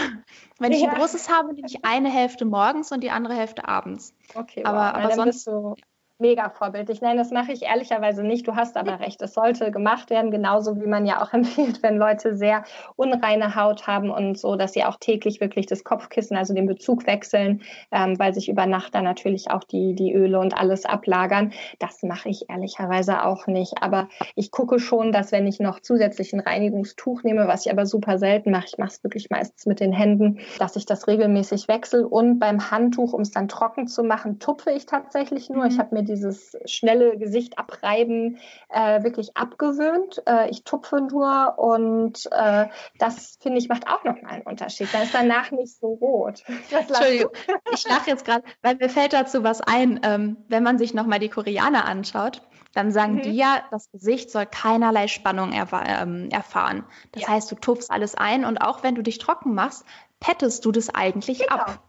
Wenn 0.61 0.71
ich 0.71 0.83
ja. 0.83 0.91
ein 0.91 0.97
großes 0.97 1.29
habe, 1.29 1.53
nehme 1.53 1.67
ich 1.67 1.85
eine 1.85 2.09
Hälfte 2.09 2.44
morgens 2.44 2.93
und 2.93 3.00
die 3.03 3.11
andere 3.11 3.35
Hälfte 3.35 3.67
abends. 3.67 4.15
Okay, 4.37 4.62
aber, 4.65 4.79
wow. 4.79 5.05
aber 5.05 5.15
sonst. 5.17 5.47
Du, 5.49 5.75
mega 6.23 6.49
vorbildlich. 6.49 7.03
Nein, 7.03 7.19
das 7.19 7.31
mache 7.31 7.53
ich 7.53 7.63
ehrlicherweise 7.63 8.23
nicht. 8.23 8.49
Du 8.49 8.57
hast 8.57 8.79
aber 8.79 9.01
recht. 9.01 9.21
Es 9.21 9.35
sollte 9.35 9.71
gemacht 9.71 10.09
werden, 10.09 10.31
genauso 10.31 10.81
wie 10.81 10.87
man 10.87 11.05
ja 11.05 11.21
auch 11.21 11.33
empfiehlt, 11.35 11.83
wenn 11.83 11.99
Leute 11.99 12.35
sehr 12.35 12.65
unreine 12.97 13.55
Haut 13.55 13.87
haben 13.87 14.11
und 14.11 14.38
so, 14.38 14.57
dass 14.57 14.73
sie 14.73 14.85
auch 14.85 14.97
täglich 14.99 15.41
wirklich 15.41 15.67
das 15.67 15.85
Kopfkissen, 15.85 16.37
also 16.37 16.55
den 16.55 16.67
Bezug 16.67 17.07
wechseln, 17.07 17.61
ähm, 17.91 18.19
weil 18.19 18.33
sich 18.33 18.49
über 18.49 18.64
Nacht 18.67 18.95
dann 18.95 19.05
natürlich 19.05 19.50
auch 19.50 19.64
die, 19.64 19.95
die 19.95 20.14
Öle 20.14 20.38
und 20.38 20.57
alles 20.57 20.87
ablagern. 20.87 21.52
Das 21.79 22.02
mache 22.02 22.29
ich 22.29 22.49
ehrlicherweise 22.49 23.25
auch 23.25 23.47
nicht. 23.47 23.83
Aber 23.83 24.09
ich 24.37 24.50
gucke 24.50 24.79
schon, 24.79 25.12
dass 25.12 25.33
wenn 25.33 25.47
ich 25.47 25.61
noch 25.61 25.81
zusätzlich 25.81 26.33
ein 26.33 26.41
Reinigungstuch 26.41 27.25
nehme, 27.25 27.49
was 27.49 27.67
ich 27.67 27.73
aber 27.73 27.85
super 27.85 28.19
selten 28.19 28.52
mache, 28.52 28.67
ich 28.69 28.79
mache 28.79 28.91
es 28.91 29.05
wirklich 29.05 29.29
meistens 29.29 29.67
mit 29.67 29.81
den 29.81 29.93
Händen, 29.93 30.38
dass 30.59 30.76
ich 30.76 30.87
das 30.87 31.09
regelmäßig 31.09 31.67
wechsle. 31.67 32.07
Und 32.07 32.38
beim 32.38 32.71
Handtuch, 32.71 33.12
um 33.12 33.23
es 33.23 33.33
dann 33.33 33.49
trocken 33.49 33.88
zu 33.88 34.05
machen, 34.05 34.38
tupfe 34.38 34.71
ich 34.71 34.87
tatsächlich 34.87 35.50
nur. 35.50 35.64
Mhm. 35.64 35.71
Ich 35.71 35.79
habe 35.79 35.95
mir 35.95 36.05
die 36.05 36.12
dieses 36.12 36.57
schnelle 36.66 37.16
Gesicht 37.16 37.59
abreiben 37.59 38.38
äh, 38.69 39.02
wirklich 39.02 39.37
abgewöhnt. 39.37 40.23
Äh, 40.26 40.50
ich 40.50 40.64
tupfe 40.64 41.00
nur 41.00 41.59
und 41.59 42.28
äh, 42.31 42.66
das 42.99 43.38
finde 43.40 43.59
ich 43.59 43.69
macht 43.69 43.88
auch 43.88 44.04
nochmal 44.04 44.33
einen 44.33 44.42
Unterschied. 44.42 44.88
Da 44.92 45.02
ist 45.02 45.14
danach 45.14 45.50
nicht 45.50 45.78
so 45.78 45.95
rot. 45.95 46.42
Entschuldigung, 46.71 47.33
ich 47.73 47.88
lache 47.88 48.11
jetzt 48.11 48.25
gerade, 48.25 48.45
weil 48.62 48.76
mir 48.76 48.88
fällt 48.88 49.12
dazu 49.12 49.42
was 49.42 49.61
ein, 49.61 50.00
ähm, 50.04 50.37
wenn 50.49 50.62
man 50.62 50.78
sich 50.78 50.95
nochmal 50.95 51.19
die 51.19 51.28
Koreaner 51.31 51.85
anschaut 51.85 52.42
dann 52.75 52.90
sagen 52.90 53.16
mhm. 53.16 53.23
die 53.23 53.33
ja, 53.33 53.62
das 53.71 53.90
Gesicht 53.90 54.31
soll 54.31 54.47
keinerlei 54.47 55.07
Spannung 55.07 55.52
erf 55.52 55.73
ähm, 55.73 56.31
erfahren. 56.31 56.85
Das 57.12 57.25
ja. 57.25 57.28
heißt, 57.28 57.50
du 57.50 57.57
tupfst 57.57 57.90
alles 57.90 58.14
ein 58.14 58.45
und 58.45 58.59
auch 58.59 58.83
wenn 58.83 58.95
du 58.95 59.02
dich 59.02 59.19
trocken 59.19 59.54
machst, 59.54 59.85
pettest 60.21 60.64
du 60.64 60.73
das 60.73 60.95
eigentlich 60.95 61.40
genau. 61.40 61.57
ab. 61.57 61.83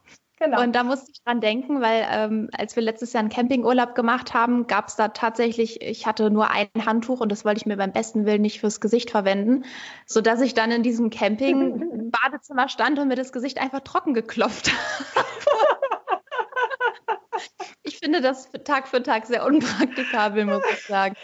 Genau. 0.43 0.61
Und 0.61 0.75
da 0.75 0.83
musste 0.83 1.09
ich 1.09 1.23
dran 1.23 1.39
denken, 1.39 1.79
weil 1.79 2.05
ähm, 2.11 2.49
als 2.51 2.75
wir 2.75 2.83
letztes 2.83 3.13
Jahr 3.13 3.21
einen 3.21 3.29
Campingurlaub 3.29 3.95
gemacht 3.95 4.33
haben, 4.33 4.67
gab 4.67 4.89
es 4.89 4.97
da 4.97 5.07
tatsächlich, 5.07 5.81
ich 5.81 6.05
hatte 6.05 6.29
nur 6.29 6.51
ein 6.51 6.67
Handtuch 6.85 7.21
und 7.21 7.31
das 7.31 7.45
wollte 7.45 7.59
ich 7.59 7.65
mir 7.65 7.77
beim 7.77 7.93
besten 7.93 8.25
Willen 8.25 8.41
nicht 8.41 8.59
fürs 8.59 8.81
Gesicht 8.81 9.09
verwenden, 9.09 9.63
sodass 10.05 10.41
ich 10.41 10.53
dann 10.53 10.69
in 10.71 10.83
diesem 10.83 11.09
Camping-Badezimmer 11.09 12.67
stand 12.67 12.99
und 12.99 13.07
mir 13.07 13.15
das 13.15 13.31
Gesicht 13.31 13.57
einfach 13.57 13.79
trocken 13.79 14.13
geklopft 14.13 14.73
habe. 15.15 15.27
Ich 18.03 18.09
finde 18.11 18.19
das 18.19 18.51
Tag 18.65 18.89
für 18.89 19.01
Tag 19.01 19.25
sehr 19.25 19.45
unpraktikabel, 19.45 20.43
muss 20.43 20.61
ich 20.73 20.85
sagen. 20.87 21.15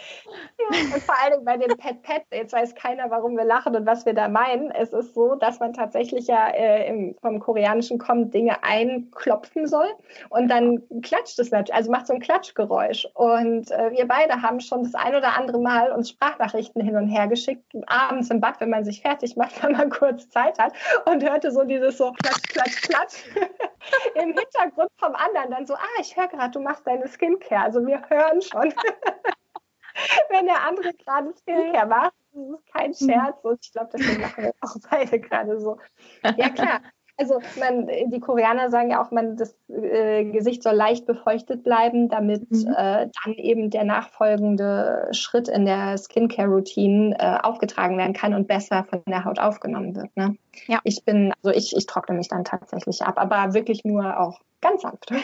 Ja, 0.58 0.94
und 0.94 1.02
vor 1.02 1.14
allen 1.22 1.32
Dingen 1.32 1.44
bei 1.44 1.58
den 1.58 1.76
Pet 1.76 2.02
Pet, 2.02 2.22
jetzt 2.32 2.54
weiß 2.54 2.74
keiner, 2.74 3.10
warum 3.10 3.36
wir 3.36 3.44
lachen 3.44 3.76
und 3.76 3.84
was 3.84 4.06
wir 4.06 4.14
da 4.14 4.28
meinen. 4.28 4.70
Es 4.70 4.94
ist 4.94 5.12
so, 5.12 5.34
dass 5.34 5.60
man 5.60 5.74
tatsächlich 5.74 6.26
ja 6.26 6.48
äh, 6.48 6.88
im, 6.88 7.16
vom 7.20 7.38
Koreanischen 7.38 7.98
kommt, 7.98 8.32
Dinge 8.32 8.64
einklopfen 8.64 9.66
soll 9.66 9.88
und 10.30 10.48
dann 10.48 10.82
klatscht 11.02 11.38
es 11.38 11.50
natürlich, 11.50 11.74
also 11.74 11.90
macht 11.90 12.06
so 12.06 12.14
ein 12.14 12.20
Klatschgeräusch. 12.20 13.06
Und 13.12 13.70
äh, 13.72 13.90
wir 13.90 14.08
beide 14.08 14.40
haben 14.40 14.60
schon 14.60 14.84
das 14.84 14.94
ein 14.94 15.14
oder 15.14 15.36
andere 15.36 15.60
Mal 15.60 15.92
uns 15.92 16.08
Sprachnachrichten 16.08 16.82
hin 16.82 16.96
und 16.96 17.08
her 17.08 17.28
geschickt, 17.28 17.74
abends 17.88 18.30
im 18.30 18.40
Bad, 18.40 18.58
wenn 18.60 18.70
man 18.70 18.86
sich 18.86 19.02
fertig 19.02 19.36
macht, 19.36 19.62
wenn 19.62 19.72
man 19.72 19.90
kurz 19.90 20.30
Zeit 20.30 20.58
hat 20.58 20.72
und 21.04 21.22
hörte 21.22 21.50
so 21.50 21.62
dieses 21.64 21.98
so 21.98 22.12
Klatsch, 22.12 22.48
Klatsch, 22.54 22.82
Klatsch. 22.88 23.16
im 24.14 24.34
Hintergrund 24.34 24.90
vom 24.96 25.14
anderen 25.14 25.50
dann 25.50 25.66
so, 25.66 25.74
ah, 25.74 26.00
ich 26.00 26.16
höre 26.16 26.28
gerade, 26.28 26.50
du 26.50 26.60
machst 26.60 26.69
deine 26.78 27.08
Skincare. 27.08 27.64
Also 27.64 27.84
wir 27.84 28.08
hören 28.08 28.40
schon, 28.40 28.72
wenn 30.30 30.46
der 30.46 30.66
andere 30.66 30.94
gerade 30.94 31.34
Skincare 31.34 31.86
macht. 31.86 32.14
Das 32.32 32.60
ist 32.60 32.72
kein 32.72 32.94
Scherz 32.94 33.44
und 33.44 33.58
ich 33.60 33.72
glaube, 33.72 33.90
deswegen 33.92 34.20
machen 34.20 34.44
wir 34.44 34.54
auch 34.60 34.76
beide 34.88 35.18
gerade 35.18 35.58
so. 35.58 35.78
Ja, 36.36 36.48
klar. 36.50 36.80
Also 37.20 37.38
man, 37.58 37.86
die 38.06 38.20
Koreaner 38.20 38.70
sagen 38.70 38.90
ja 38.90 39.04
auch, 39.04 39.10
man, 39.10 39.36
das 39.36 39.54
äh, 39.68 40.24
Gesicht 40.24 40.62
soll 40.62 40.74
leicht 40.74 41.04
befeuchtet 41.04 41.62
bleiben, 41.62 42.08
damit 42.08 42.50
mhm. 42.50 42.74
äh, 42.74 43.10
dann 43.24 43.34
eben 43.34 43.68
der 43.68 43.84
nachfolgende 43.84 45.06
Schritt 45.12 45.46
in 45.48 45.66
der 45.66 45.98
Skincare-Routine 45.98 47.16
äh, 47.18 47.38
aufgetragen 47.42 47.98
werden 47.98 48.14
kann 48.14 48.32
und 48.32 48.48
besser 48.48 48.84
von 48.88 49.02
der 49.06 49.26
Haut 49.26 49.38
aufgenommen 49.38 49.94
wird. 49.94 50.16
Ne? 50.16 50.36
Ja. 50.66 50.80
Ich 50.84 51.04
bin, 51.04 51.34
also 51.42 51.54
ich, 51.54 51.76
ich 51.76 51.84
trockne 51.84 52.16
mich 52.16 52.28
dann 52.28 52.44
tatsächlich 52.44 53.02
ab, 53.02 53.18
aber 53.18 53.52
wirklich 53.52 53.84
nur 53.84 54.18
auch 54.18 54.40
ganz 54.60 54.82
sanft. 54.82 55.10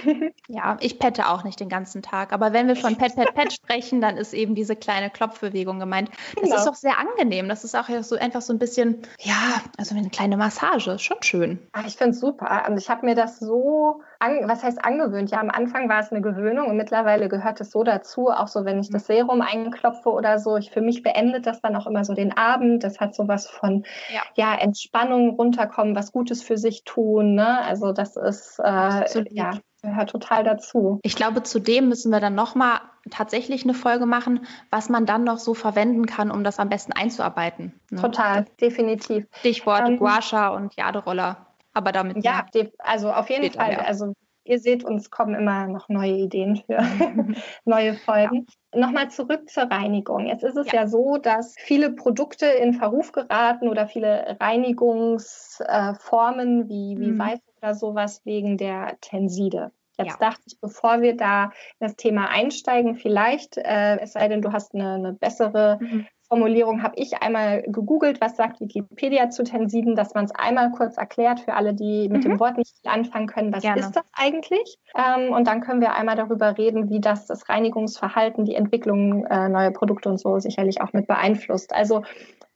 Ja, 0.49 0.77
ich 0.81 0.99
pette 0.99 1.29
auch 1.29 1.45
nicht 1.45 1.59
den 1.59 1.69
ganzen 1.69 2.03
Tag. 2.03 2.33
Aber 2.33 2.53
wenn 2.53 2.69
wir 2.69 2.77
von 2.77 2.97
Pet, 2.97 3.17
Pet, 3.17 3.35
Pet 3.35 3.53
sprechen, 3.53 4.01
dann 4.01 4.17
ist 4.17 4.33
eben 4.33 4.55
diese 4.55 4.77
kleine 4.77 5.11
Klopfbewegung 5.11 5.81
gemeint. 5.81 6.11
Das 6.35 6.45
genau. 6.45 6.57
ist 6.57 6.69
auch 6.69 6.75
sehr 6.75 6.99
angenehm. 6.99 7.49
Das 7.49 7.65
ist 7.65 7.75
auch 7.75 7.89
so 8.03 8.17
einfach 8.17 8.43
so 8.43 8.53
ein 8.53 8.59
bisschen, 8.59 9.03
ja, 9.19 9.61
also 9.77 9.97
eine 9.97 10.09
kleine 10.09 10.37
Massage. 10.37 10.99
Schon 10.99 11.23
schön. 11.23 11.59
Ah, 11.73 11.83
ich 11.87 11.97
finde 11.97 12.13
es 12.13 12.21
super. 12.21 12.65
Und 12.69 12.79
ich 12.79 12.89
habe 12.89 13.05
mir 13.05 13.15
das 13.15 13.41
so, 13.41 14.03
an, 14.19 14.49
was 14.49 14.63
heißt 14.63 14.85
angewöhnt? 14.85 15.31
Ja, 15.31 15.41
am 15.41 15.51
Anfang 15.51 15.89
war 15.89 16.01
es 16.01 16.11
eine 16.11 16.23
Gewöhnung 16.23 16.69
und 16.69 16.77
mittlerweile 16.77 17.29
gehört 17.29 17.61
es 17.61 17.71
so 17.71 17.83
dazu. 17.83 18.29
Auch 18.29 18.49
so, 18.49 18.65
wenn 18.65 18.79
ich 18.79 18.91
das 18.91 19.07
Serum 19.07 19.41
einklopfe 19.41 20.11
oder 20.11 20.39
so. 20.39 20.57
Ich, 20.57 20.71
für 20.71 20.81
mich 20.81 21.03
beendet 21.03 21.47
das 21.47 21.61
dann 21.61 21.77
auch 21.77 21.87
immer 21.87 22.05
so 22.05 22.15
den 22.15 22.37
Abend. 22.37 22.85
Das 22.85 23.01
hat 23.01 23.15
so 23.15 23.29
was 23.29 23.49
von, 23.49 23.85
ja, 24.13 24.23
ja 24.35 24.55
Entspannung, 24.55 25.31
runterkommen, 25.31 25.97
was 25.97 26.13
Gutes 26.13 26.43
für 26.43 26.57
sich 26.57 26.85
tun. 26.85 27.35
Ne? 27.35 27.61
Also 27.63 27.93
das 27.93 28.17
ist, 28.17 28.59
äh, 28.61 29.26
ja, 29.31 29.59
gehört 29.83 30.11
total 30.11 30.45
dazu. 30.45 31.01
Ich 31.03 31.17
glaube, 31.17 31.43
zudem 31.43 31.89
müssen 31.89 32.11
wir 32.11 32.21
dann 32.21 32.35
nochmal 32.35 32.81
tatsächlich 33.11 33.65
eine 33.65 33.75
Folge 33.75 34.07
machen, 34.07 34.47
was 34.71 34.89
man 34.89 35.07
dann 35.07 35.25
noch 35.25 35.39
so 35.39 35.55
verwenden 35.55 36.07
kann, 36.07 36.31
um 36.31 36.45
das 36.45 36.59
am 36.59 36.69
besten 36.69 36.93
einzuarbeiten. 36.93 37.79
Ne? 37.91 38.01
Total, 38.01 38.47
definitiv. 38.61 39.27
Stichwort 39.39 39.89
ähm, 39.89 39.99
Guasha 39.99 40.49
und 40.49 40.75
Jaderoller. 40.77 41.47
Aber 41.73 41.93
damit. 41.93 42.25
Ja, 42.25 42.47
also 42.79 43.13
auf 43.13 43.29
jeden 43.29 43.53
Fall. 43.53 43.69
Mehr. 43.69 43.87
Also 43.87 44.15
ihr 44.47 44.59
seht, 44.59 44.85
uns 44.85 45.11
kommen 45.11 45.35
immer 45.35 45.67
noch 45.67 45.89
neue 45.89 46.15
Ideen 46.15 46.63
für 46.67 46.79
neue 47.65 47.95
Folgen. 47.95 48.47
Ja. 48.73 48.81
Nochmal 48.81 49.11
zurück 49.11 49.49
zur 49.51 49.65
Reinigung. 49.65 50.27
Jetzt 50.27 50.45
ist 50.45 50.57
es 50.57 50.69
ja. 50.69 50.83
ja 50.83 50.87
so, 50.87 51.19
dass 51.19 51.57
viele 51.59 51.91
Produkte 51.91 52.47
in 52.47 52.75
Verruf 52.75 53.11
geraten 53.13 53.69
oder 53.69 53.87
viele 53.87 54.39
Reinigungsformen 54.41 56.69
wie, 56.69 56.97
wie 56.99 57.09
mhm. 57.09 57.17
Seife 57.17 57.43
oder 57.67 57.75
sowas 57.75 58.23
wegen 58.25 58.57
der 58.57 58.97
Tenside. 59.01 59.73
Jetzt 59.99 60.21
ja. 60.21 60.29
dachte 60.29 60.43
ich, 60.47 60.61
bevor 60.61 61.01
wir 61.01 61.17
da 61.17 61.45
in 61.45 61.87
das 61.87 61.97
Thema 61.97 62.29
einsteigen, 62.29 62.97
vielleicht, 62.97 63.57
äh, 63.57 63.99
es 63.99 64.13
sei 64.13 64.29
denn, 64.29 64.43
du 64.43 64.53
hast 64.53 64.75
eine, 64.75 64.95
eine 64.95 65.13
bessere 65.15 65.79
mhm. 65.81 66.07
Formulierung 66.29 66.83
habe 66.83 66.97
ich 66.97 67.23
einmal 67.23 67.63
gegoogelt, 67.63 68.21
was 68.21 68.37
sagt 68.37 68.61
Wikipedia 68.61 69.31
zu 69.31 69.45
Tensiden, 69.45 69.95
dass 69.95 70.13
man 70.13 70.25
es 70.25 70.33
einmal 70.35 70.73
kurz 70.73 70.97
erklärt 70.97 71.41
für 71.41 71.55
alle, 71.55 71.73
die 71.73 72.09
mit 72.09 72.25
mhm. 72.25 72.31
dem 72.31 72.41
Wort 72.41 72.59
nicht 72.59 72.75
anfangen 72.85 73.29
können. 73.29 73.55
Was 73.55 73.63
Gerne. 73.63 73.81
ist 73.81 73.93
das 73.93 74.05
eigentlich? 74.13 74.79
Ähm, 74.97 75.33
und 75.33 75.47
dann 75.47 75.61
können 75.61 75.81
wir 75.81 75.95
einmal 75.95 76.17
darüber 76.17 76.59
reden, 76.59 76.91
wie 76.91 77.01
das 77.01 77.27
das 77.27 77.49
Reinigungsverhalten, 77.49 78.45
die 78.45 78.57
Entwicklung 78.57 79.25
äh, 79.27 79.49
neuer 79.49 79.71
Produkte 79.71 80.09
und 80.09 80.19
so 80.19 80.39
sicherlich 80.41 80.81
auch 80.81 80.93
mit 80.93 81.07
beeinflusst. 81.07 81.73
Also 81.73 82.03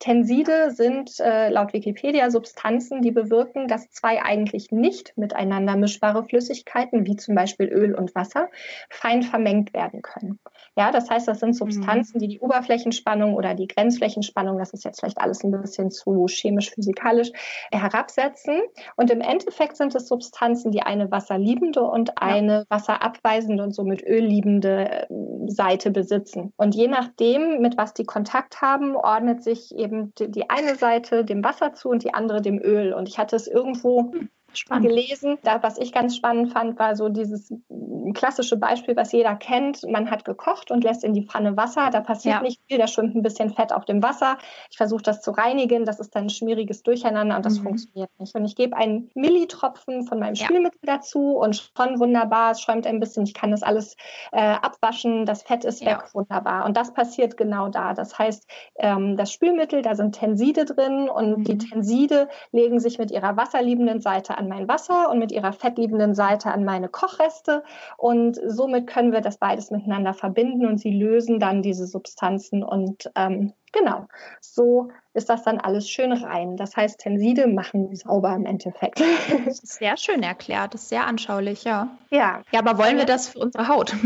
Tenside 0.01 0.71
sind 0.71 1.19
äh, 1.19 1.49
laut 1.49 1.73
Wikipedia 1.73 2.31
Substanzen, 2.31 3.03
die 3.03 3.11
bewirken, 3.11 3.67
dass 3.67 3.91
zwei 3.91 4.21
eigentlich 4.21 4.71
nicht 4.71 5.15
miteinander 5.15 5.77
mischbare 5.77 6.23
Flüssigkeiten, 6.23 7.05
wie 7.05 7.15
zum 7.15 7.35
Beispiel 7.35 7.67
Öl 7.67 7.93
und 7.93 8.15
Wasser, 8.15 8.49
fein 8.89 9.21
vermengt 9.21 9.73
werden 9.73 10.01
können. 10.01 10.39
Ja, 10.75 10.91
das 10.91 11.09
heißt, 11.09 11.27
das 11.27 11.39
sind 11.39 11.55
Substanzen, 11.55 12.17
die 12.19 12.27
die 12.27 12.39
Oberflächenspannung 12.39 13.35
oder 13.35 13.53
die 13.53 13.67
Grenzflächenspannung, 13.67 14.57
das 14.57 14.73
ist 14.73 14.85
jetzt 14.85 15.01
vielleicht 15.01 15.19
alles 15.19 15.43
ein 15.43 15.51
bisschen 15.51 15.91
zu 15.91 16.25
chemisch-physikalisch, 16.27 17.31
herabsetzen. 17.71 18.59
Und 18.95 19.11
im 19.11 19.21
Endeffekt 19.21 19.77
sind 19.77 19.93
es 19.93 20.07
Substanzen, 20.07 20.71
die 20.71 20.81
eine 20.81 21.11
wasserliebende 21.11 21.83
und 21.83 22.21
eine 22.21 22.59
ja. 22.59 22.63
wasserabweisende 22.69 23.61
und 23.63 23.75
somit 23.75 24.01
ölliebende 24.01 24.89
äh, 24.89 25.07
Seite 25.47 25.91
besitzen. 25.91 26.53
Und 26.57 26.73
je 26.73 26.87
nachdem, 26.87 27.61
mit 27.61 27.77
was 27.77 27.93
die 27.93 28.05
Kontakt 28.05 28.61
haben, 28.61 28.95
ordnet 28.95 29.43
sich 29.43 29.75
eben 29.75 29.90
eben 29.91 30.13
die 30.17 30.49
eine 30.49 30.75
Seite 30.75 31.25
dem 31.25 31.43
Wasser 31.43 31.73
zu 31.73 31.89
und 31.89 32.03
die 32.03 32.13
andere 32.13 32.41
dem 32.41 32.59
Öl. 32.59 32.93
Und 32.93 33.07
ich 33.07 33.17
hatte 33.17 33.35
es 33.35 33.47
irgendwo 33.47 34.13
Spannend. 34.53 34.87
gelesen. 34.87 35.37
Da, 35.43 35.61
was 35.63 35.77
ich 35.77 35.91
ganz 35.91 36.15
spannend 36.15 36.51
fand, 36.53 36.77
war 36.79 36.95
so 36.95 37.09
dieses 37.09 37.53
klassische 38.13 38.57
Beispiel, 38.57 38.95
was 38.95 39.11
jeder 39.11 39.35
kennt. 39.35 39.83
Man 39.89 40.09
hat 40.09 40.25
gekocht 40.25 40.71
und 40.71 40.83
lässt 40.83 41.03
in 41.03 41.13
die 41.13 41.25
Pfanne 41.25 41.57
Wasser. 41.57 41.89
Da 41.91 42.01
passiert 42.01 42.35
ja. 42.35 42.41
nicht 42.41 42.59
viel, 42.67 42.77
da 42.77 42.87
schwimmt 42.87 43.15
ein 43.15 43.21
bisschen 43.21 43.53
Fett 43.53 43.73
auf 43.73 43.85
dem 43.85 44.03
Wasser. 44.03 44.37
Ich 44.69 44.77
versuche 44.77 45.03
das 45.03 45.21
zu 45.21 45.31
reinigen. 45.31 45.85
Das 45.85 45.99
ist 45.99 46.15
dann 46.15 46.25
ein 46.25 46.29
schmieriges 46.29 46.83
Durcheinander 46.83 47.35
und 47.35 47.45
das 47.45 47.59
mhm. 47.59 47.63
funktioniert 47.63 48.09
nicht. 48.19 48.35
Und 48.35 48.45
ich 48.45 48.55
gebe 48.55 48.75
einen 48.75 49.09
Millitropfen 49.15 50.05
von 50.05 50.19
meinem 50.19 50.35
ja. 50.35 50.45
Spülmittel 50.45 50.79
dazu 50.83 51.37
und 51.37 51.55
schon 51.55 51.99
wunderbar. 51.99 52.51
Es 52.51 52.61
schäumt 52.61 52.87
ein 52.87 52.99
bisschen. 52.99 53.23
Ich 53.23 53.33
kann 53.33 53.51
das 53.51 53.63
alles 53.63 53.95
äh, 54.31 54.41
abwaschen. 54.41 55.25
Das 55.25 55.43
Fett 55.43 55.63
ist 55.63 55.81
ja. 55.81 55.91
weg. 55.91 56.13
Wunderbar. 56.13 56.65
Und 56.65 56.77
das 56.77 56.93
passiert 56.93 57.37
genau 57.37 57.69
da. 57.69 57.93
Das 57.93 58.17
heißt, 58.17 58.47
ähm, 58.77 59.17
das 59.17 59.31
Spülmittel, 59.31 59.81
da 59.81 59.95
sind 59.95 60.15
Tenside 60.15 60.65
drin 60.65 61.09
und 61.09 61.39
mhm. 61.39 61.43
die 61.43 61.57
Tenside 61.57 62.27
legen 62.51 62.79
sich 62.79 62.97
mit 62.97 63.11
ihrer 63.11 63.37
wasserliebenden 63.37 64.01
Seite 64.01 64.37
an 64.41 64.49
mein 64.49 64.67
Wasser 64.67 65.09
und 65.09 65.19
mit 65.19 65.31
ihrer 65.31 65.53
fettliebenden 65.53 66.13
Seite 66.15 66.51
an 66.51 66.65
meine 66.65 66.89
Kochreste. 66.89 67.63
Und 67.97 68.39
somit 68.45 68.87
können 68.87 69.11
wir 69.11 69.21
das 69.21 69.37
beides 69.37 69.71
miteinander 69.71 70.13
verbinden 70.13 70.65
und 70.65 70.79
sie 70.79 70.91
lösen 70.91 71.39
dann 71.39 71.61
diese 71.61 71.85
Substanzen. 71.85 72.63
Und 72.63 73.09
ähm, 73.15 73.53
genau, 73.71 74.07
so 74.41 74.89
ist 75.13 75.29
das 75.29 75.43
dann 75.43 75.59
alles 75.59 75.89
schön 75.89 76.11
rein. 76.11 76.57
Das 76.57 76.75
heißt, 76.75 76.99
Tenside 76.99 77.47
machen 77.47 77.95
sauber 77.95 78.35
im 78.35 78.45
Endeffekt. 78.45 79.01
Das 79.45 79.63
ist 79.63 79.79
sehr 79.79 79.97
schön 79.97 80.23
erklärt, 80.23 80.73
das 80.73 80.83
ist 80.83 80.89
sehr 80.89 81.05
anschaulich, 81.05 81.63
ja. 81.63 81.89
Ja. 82.09 82.41
Ja, 82.51 82.59
aber 82.59 82.77
wollen 82.77 82.97
wir 82.97 83.05
das 83.05 83.29
für 83.29 83.39
unsere 83.39 83.67
Haut? 83.67 83.93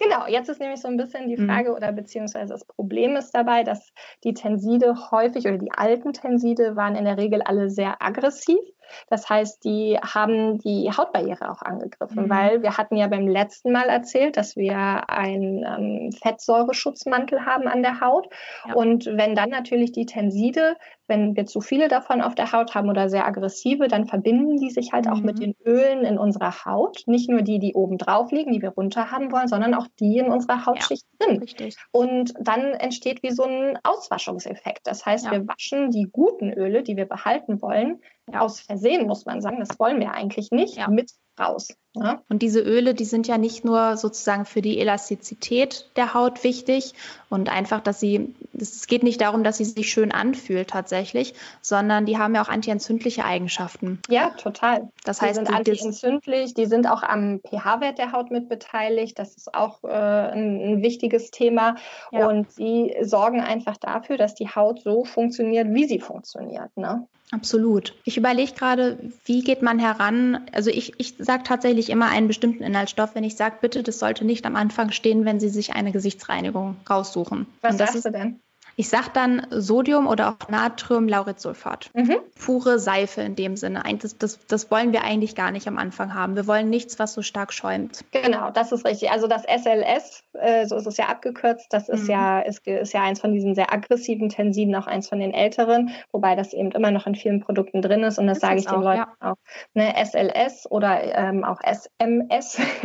Genau, 0.00 0.26
jetzt 0.28 0.48
ist 0.48 0.60
nämlich 0.60 0.80
so 0.80 0.88
ein 0.88 0.96
bisschen 0.96 1.28
die 1.28 1.36
mhm. 1.36 1.46
Frage 1.46 1.74
oder 1.74 1.90
beziehungsweise 1.90 2.52
das 2.52 2.64
Problem 2.64 3.16
ist 3.16 3.32
dabei, 3.32 3.64
dass 3.64 3.92
die 4.22 4.32
Tenside 4.32 5.10
häufig 5.10 5.46
oder 5.46 5.58
die 5.58 5.72
alten 5.72 6.12
Tenside 6.12 6.76
waren 6.76 6.94
in 6.94 7.04
der 7.04 7.18
Regel 7.18 7.42
alle 7.42 7.68
sehr 7.68 8.00
aggressiv. 8.00 8.60
Das 9.08 9.28
heißt, 9.28 9.64
die 9.64 9.98
haben 9.98 10.58
die 10.58 10.90
Hautbarriere 10.90 11.50
auch 11.50 11.62
angegriffen, 11.62 12.24
mhm. 12.24 12.30
weil 12.30 12.62
wir 12.62 12.76
hatten 12.76 12.96
ja 12.96 13.06
beim 13.06 13.26
letzten 13.26 13.72
Mal 13.72 13.88
erzählt, 13.88 14.36
dass 14.36 14.56
wir 14.56 15.08
einen 15.08 15.64
ähm, 15.64 16.12
Fettsäureschutzmantel 16.12 17.44
haben 17.44 17.68
an 17.68 17.82
der 17.82 18.00
Haut. 18.00 18.28
Ja. 18.66 18.74
Und 18.74 19.06
wenn 19.06 19.34
dann 19.34 19.50
natürlich 19.50 19.92
die 19.92 20.06
Tenside, 20.06 20.76
wenn 21.08 21.34
wir 21.34 21.46
zu 21.46 21.60
viele 21.60 21.88
davon 21.88 22.20
auf 22.20 22.34
der 22.34 22.52
Haut 22.52 22.74
haben 22.74 22.88
oder 22.88 23.08
sehr 23.08 23.26
aggressive, 23.26 23.88
dann 23.88 24.06
verbinden 24.06 24.58
die 24.58 24.70
sich 24.70 24.92
halt 24.92 25.06
mhm. 25.06 25.12
auch 25.12 25.20
mit 25.20 25.38
mhm. 25.38 25.40
den 25.40 25.54
Ölen 25.64 26.04
in 26.04 26.18
unserer 26.18 26.64
Haut. 26.64 27.02
Nicht 27.06 27.28
nur 27.28 27.42
die, 27.42 27.58
die 27.58 27.74
oben 27.74 27.98
drauf 27.98 28.30
liegen, 28.30 28.52
die 28.52 28.62
wir 28.62 28.70
runter 28.70 29.10
haben 29.10 29.32
wollen, 29.32 29.48
sondern 29.48 29.74
auch 29.74 29.86
die 29.98 30.18
in 30.18 30.30
unserer 30.30 30.66
Hautschicht 30.66 31.04
ja, 31.20 31.26
drin. 31.26 31.38
Richtig. 31.38 31.76
Und 31.90 32.34
dann 32.40 32.74
entsteht 32.74 33.22
wie 33.22 33.32
so 33.32 33.44
ein 33.44 33.78
Auswaschungseffekt. 33.82 34.80
Das 34.84 35.04
heißt, 35.06 35.26
ja. 35.26 35.32
wir 35.32 35.48
waschen 35.48 35.90
die 35.90 36.08
guten 36.12 36.52
Öle, 36.52 36.82
die 36.82 36.96
wir 36.96 37.06
behalten 37.06 37.60
wollen, 37.62 38.00
aus 38.32 38.60
Versehen, 38.60 39.06
muss 39.06 39.24
man 39.24 39.40
sagen, 39.40 39.58
das 39.58 39.78
wollen 39.78 40.00
wir 40.00 40.12
eigentlich 40.12 40.50
nicht, 40.50 40.76
ja. 40.76 40.88
mit 40.88 41.10
raus. 41.38 41.68
Ja? 41.94 42.22
Und 42.28 42.42
diese 42.42 42.60
Öle, 42.60 42.94
die 42.94 43.04
sind 43.04 43.26
ja 43.26 43.38
nicht 43.38 43.64
nur 43.64 43.96
sozusagen 43.96 44.44
für 44.44 44.62
die 44.62 44.78
Elastizität 44.78 45.90
der 45.96 46.14
Haut 46.14 46.44
wichtig 46.44 46.94
und 47.28 47.48
einfach, 47.48 47.80
dass 47.80 47.98
sie, 47.98 48.34
es 48.54 48.86
geht 48.86 49.02
nicht 49.02 49.20
darum, 49.20 49.42
dass 49.42 49.58
sie 49.58 49.64
sich 49.64 49.90
schön 49.90 50.12
anfühlt 50.12 50.68
tatsächlich, 50.68 51.34
sondern 51.60 52.06
die 52.06 52.18
haben 52.18 52.34
ja 52.34 52.42
auch 52.42 52.48
antientzündliche 52.48 53.24
Eigenschaften. 53.24 54.00
Ja, 54.08 54.30
total. 54.30 54.90
Das 55.04 55.20
heißt, 55.20 55.40
die 55.40 55.46
sind 55.46 55.54
antientzündlich, 55.54 56.54
die 56.54 56.66
sind 56.66 56.88
auch 56.88 57.02
am 57.02 57.40
pH-Wert 57.40 57.98
der 57.98 58.12
Haut 58.12 58.30
mit 58.30 58.48
beteiligt. 58.48 59.18
Das 59.18 59.36
ist 59.36 59.54
auch 59.54 59.82
äh, 59.82 59.88
ein, 59.88 60.60
ein, 60.60 60.82
wichtiges 60.82 61.30
Thema. 61.30 61.76
Ja. 62.12 62.28
Und 62.28 62.52
sie 62.52 62.94
sorgen 63.02 63.40
einfach 63.40 63.76
dafür, 63.76 64.18
dass 64.18 64.34
die 64.34 64.48
Haut 64.48 64.82
so 64.82 65.04
funktioniert, 65.04 65.68
wie 65.72 65.86
sie 65.86 66.00
funktioniert. 66.00 66.76
Ne? 66.76 67.06
Absolut. 67.30 67.94
Ich 68.04 68.16
überlege 68.16 68.52
gerade, 68.52 68.98
wie 69.24 69.42
geht 69.42 69.62
man 69.62 69.78
heran? 69.78 70.46
Also 70.52 70.70
ich, 70.70 70.94
ich 70.98 71.14
sage 71.18 71.42
tatsächlich 71.42 71.90
immer 71.90 72.08
einen 72.08 72.26
bestimmten 72.26 72.62
Inhaltsstoff, 72.62 73.14
wenn 73.14 73.24
ich 73.24 73.36
sage, 73.36 73.56
bitte, 73.60 73.82
das 73.82 73.98
sollte 73.98 74.24
nicht 74.24 74.46
am 74.46 74.56
Anfang 74.56 74.92
stehen, 74.92 75.24
wenn 75.24 75.40
Sie 75.40 75.50
sich 75.50 75.74
eine 75.74 75.92
Gesichtsreinigung 75.92 76.76
raussuchen. 76.88 77.46
Was 77.60 77.76
sagst 77.76 78.04
du 78.04 78.10
denn? 78.10 78.40
Ich 78.78 78.90
sage 78.90 79.08
dann 79.12 79.44
Sodium 79.50 80.06
oder 80.06 80.28
auch 80.28 80.48
Natriumlauretsulfat. 80.48 81.90
Mhm. 81.94 82.18
Pure 82.38 82.78
Seife 82.78 83.22
in 83.22 83.34
dem 83.34 83.56
Sinne. 83.56 83.82
Das, 84.00 84.16
das, 84.16 84.38
das 84.46 84.70
wollen 84.70 84.92
wir 84.92 85.02
eigentlich 85.02 85.34
gar 85.34 85.50
nicht 85.50 85.66
am 85.66 85.78
Anfang 85.78 86.14
haben. 86.14 86.36
Wir 86.36 86.46
wollen 86.46 86.70
nichts, 86.70 87.00
was 87.00 87.12
so 87.12 87.22
stark 87.22 87.52
schäumt. 87.52 88.04
Genau, 88.12 88.50
das 88.52 88.70
ist 88.70 88.86
richtig. 88.86 89.10
Also 89.10 89.26
das 89.26 89.42
SLS, 89.42 90.22
äh, 90.34 90.64
so 90.66 90.76
ist 90.76 90.86
es 90.86 90.96
ja 90.96 91.06
abgekürzt, 91.06 91.66
das 91.70 91.88
ist, 91.88 92.04
mhm. 92.04 92.10
ja, 92.10 92.38
ist, 92.38 92.64
ist 92.68 92.92
ja 92.92 93.02
eins 93.02 93.20
von 93.20 93.32
diesen 93.32 93.56
sehr 93.56 93.72
aggressiven 93.72 94.28
Tensiden, 94.28 94.76
auch 94.76 94.86
eins 94.86 95.08
von 95.08 95.18
den 95.18 95.34
älteren, 95.34 95.90
wobei 96.12 96.36
das 96.36 96.52
eben 96.52 96.70
immer 96.70 96.92
noch 96.92 97.08
in 97.08 97.16
vielen 97.16 97.40
Produkten 97.40 97.82
drin 97.82 98.04
ist. 98.04 98.20
Und 98.20 98.28
das, 98.28 98.38
das 98.38 98.48
sage 98.48 98.60
ich 98.60 98.66
den 98.66 98.76
auch, 98.76 98.84
Leuten 98.84 99.10
ja. 99.20 99.32
auch. 99.32 99.36
Ne, 99.74 99.92
SLS 100.04 100.70
oder 100.70 101.02
ähm, 101.18 101.42
auch 101.42 101.58
SMS. 101.64 102.60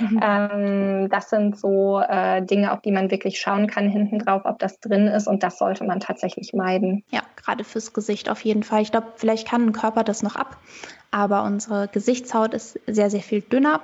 mhm. 0.00 0.20
ähm, 0.22 1.08
das 1.10 1.28
sind 1.28 1.58
so 1.58 2.00
äh, 2.00 2.40
Dinge, 2.40 2.72
auf 2.72 2.80
die 2.80 2.92
man 2.92 3.10
wirklich 3.10 3.38
schauen 3.38 3.66
kann 3.66 3.90
hinten 3.90 4.18
drauf, 4.18 4.42
ob 4.46 4.58
das 4.58 4.80
drin 4.80 5.08
ist. 5.08 5.25
Und 5.26 5.42
das 5.42 5.58
sollte 5.58 5.84
man 5.84 6.00
tatsächlich 6.00 6.52
meiden. 6.52 7.04
Ja, 7.10 7.22
gerade 7.36 7.64
fürs 7.64 7.92
Gesicht 7.92 8.28
auf 8.28 8.40
jeden 8.42 8.62
Fall. 8.62 8.82
Ich 8.82 8.90
glaube, 8.90 9.08
vielleicht 9.16 9.48
kann 9.48 9.66
ein 9.66 9.72
Körper 9.72 10.04
das 10.04 10.22
noch 10.22 10.36
ab, 10.36 10.56
aber 11.10 11.42
unsere 11.44 11.88
Gesichtshaut 11.88 12.54
ist 12.54 12.78
sehr, 12.86 13.10
sehr 13.10 13.22
viel 13.22 13.40
dünner 13.40 13.80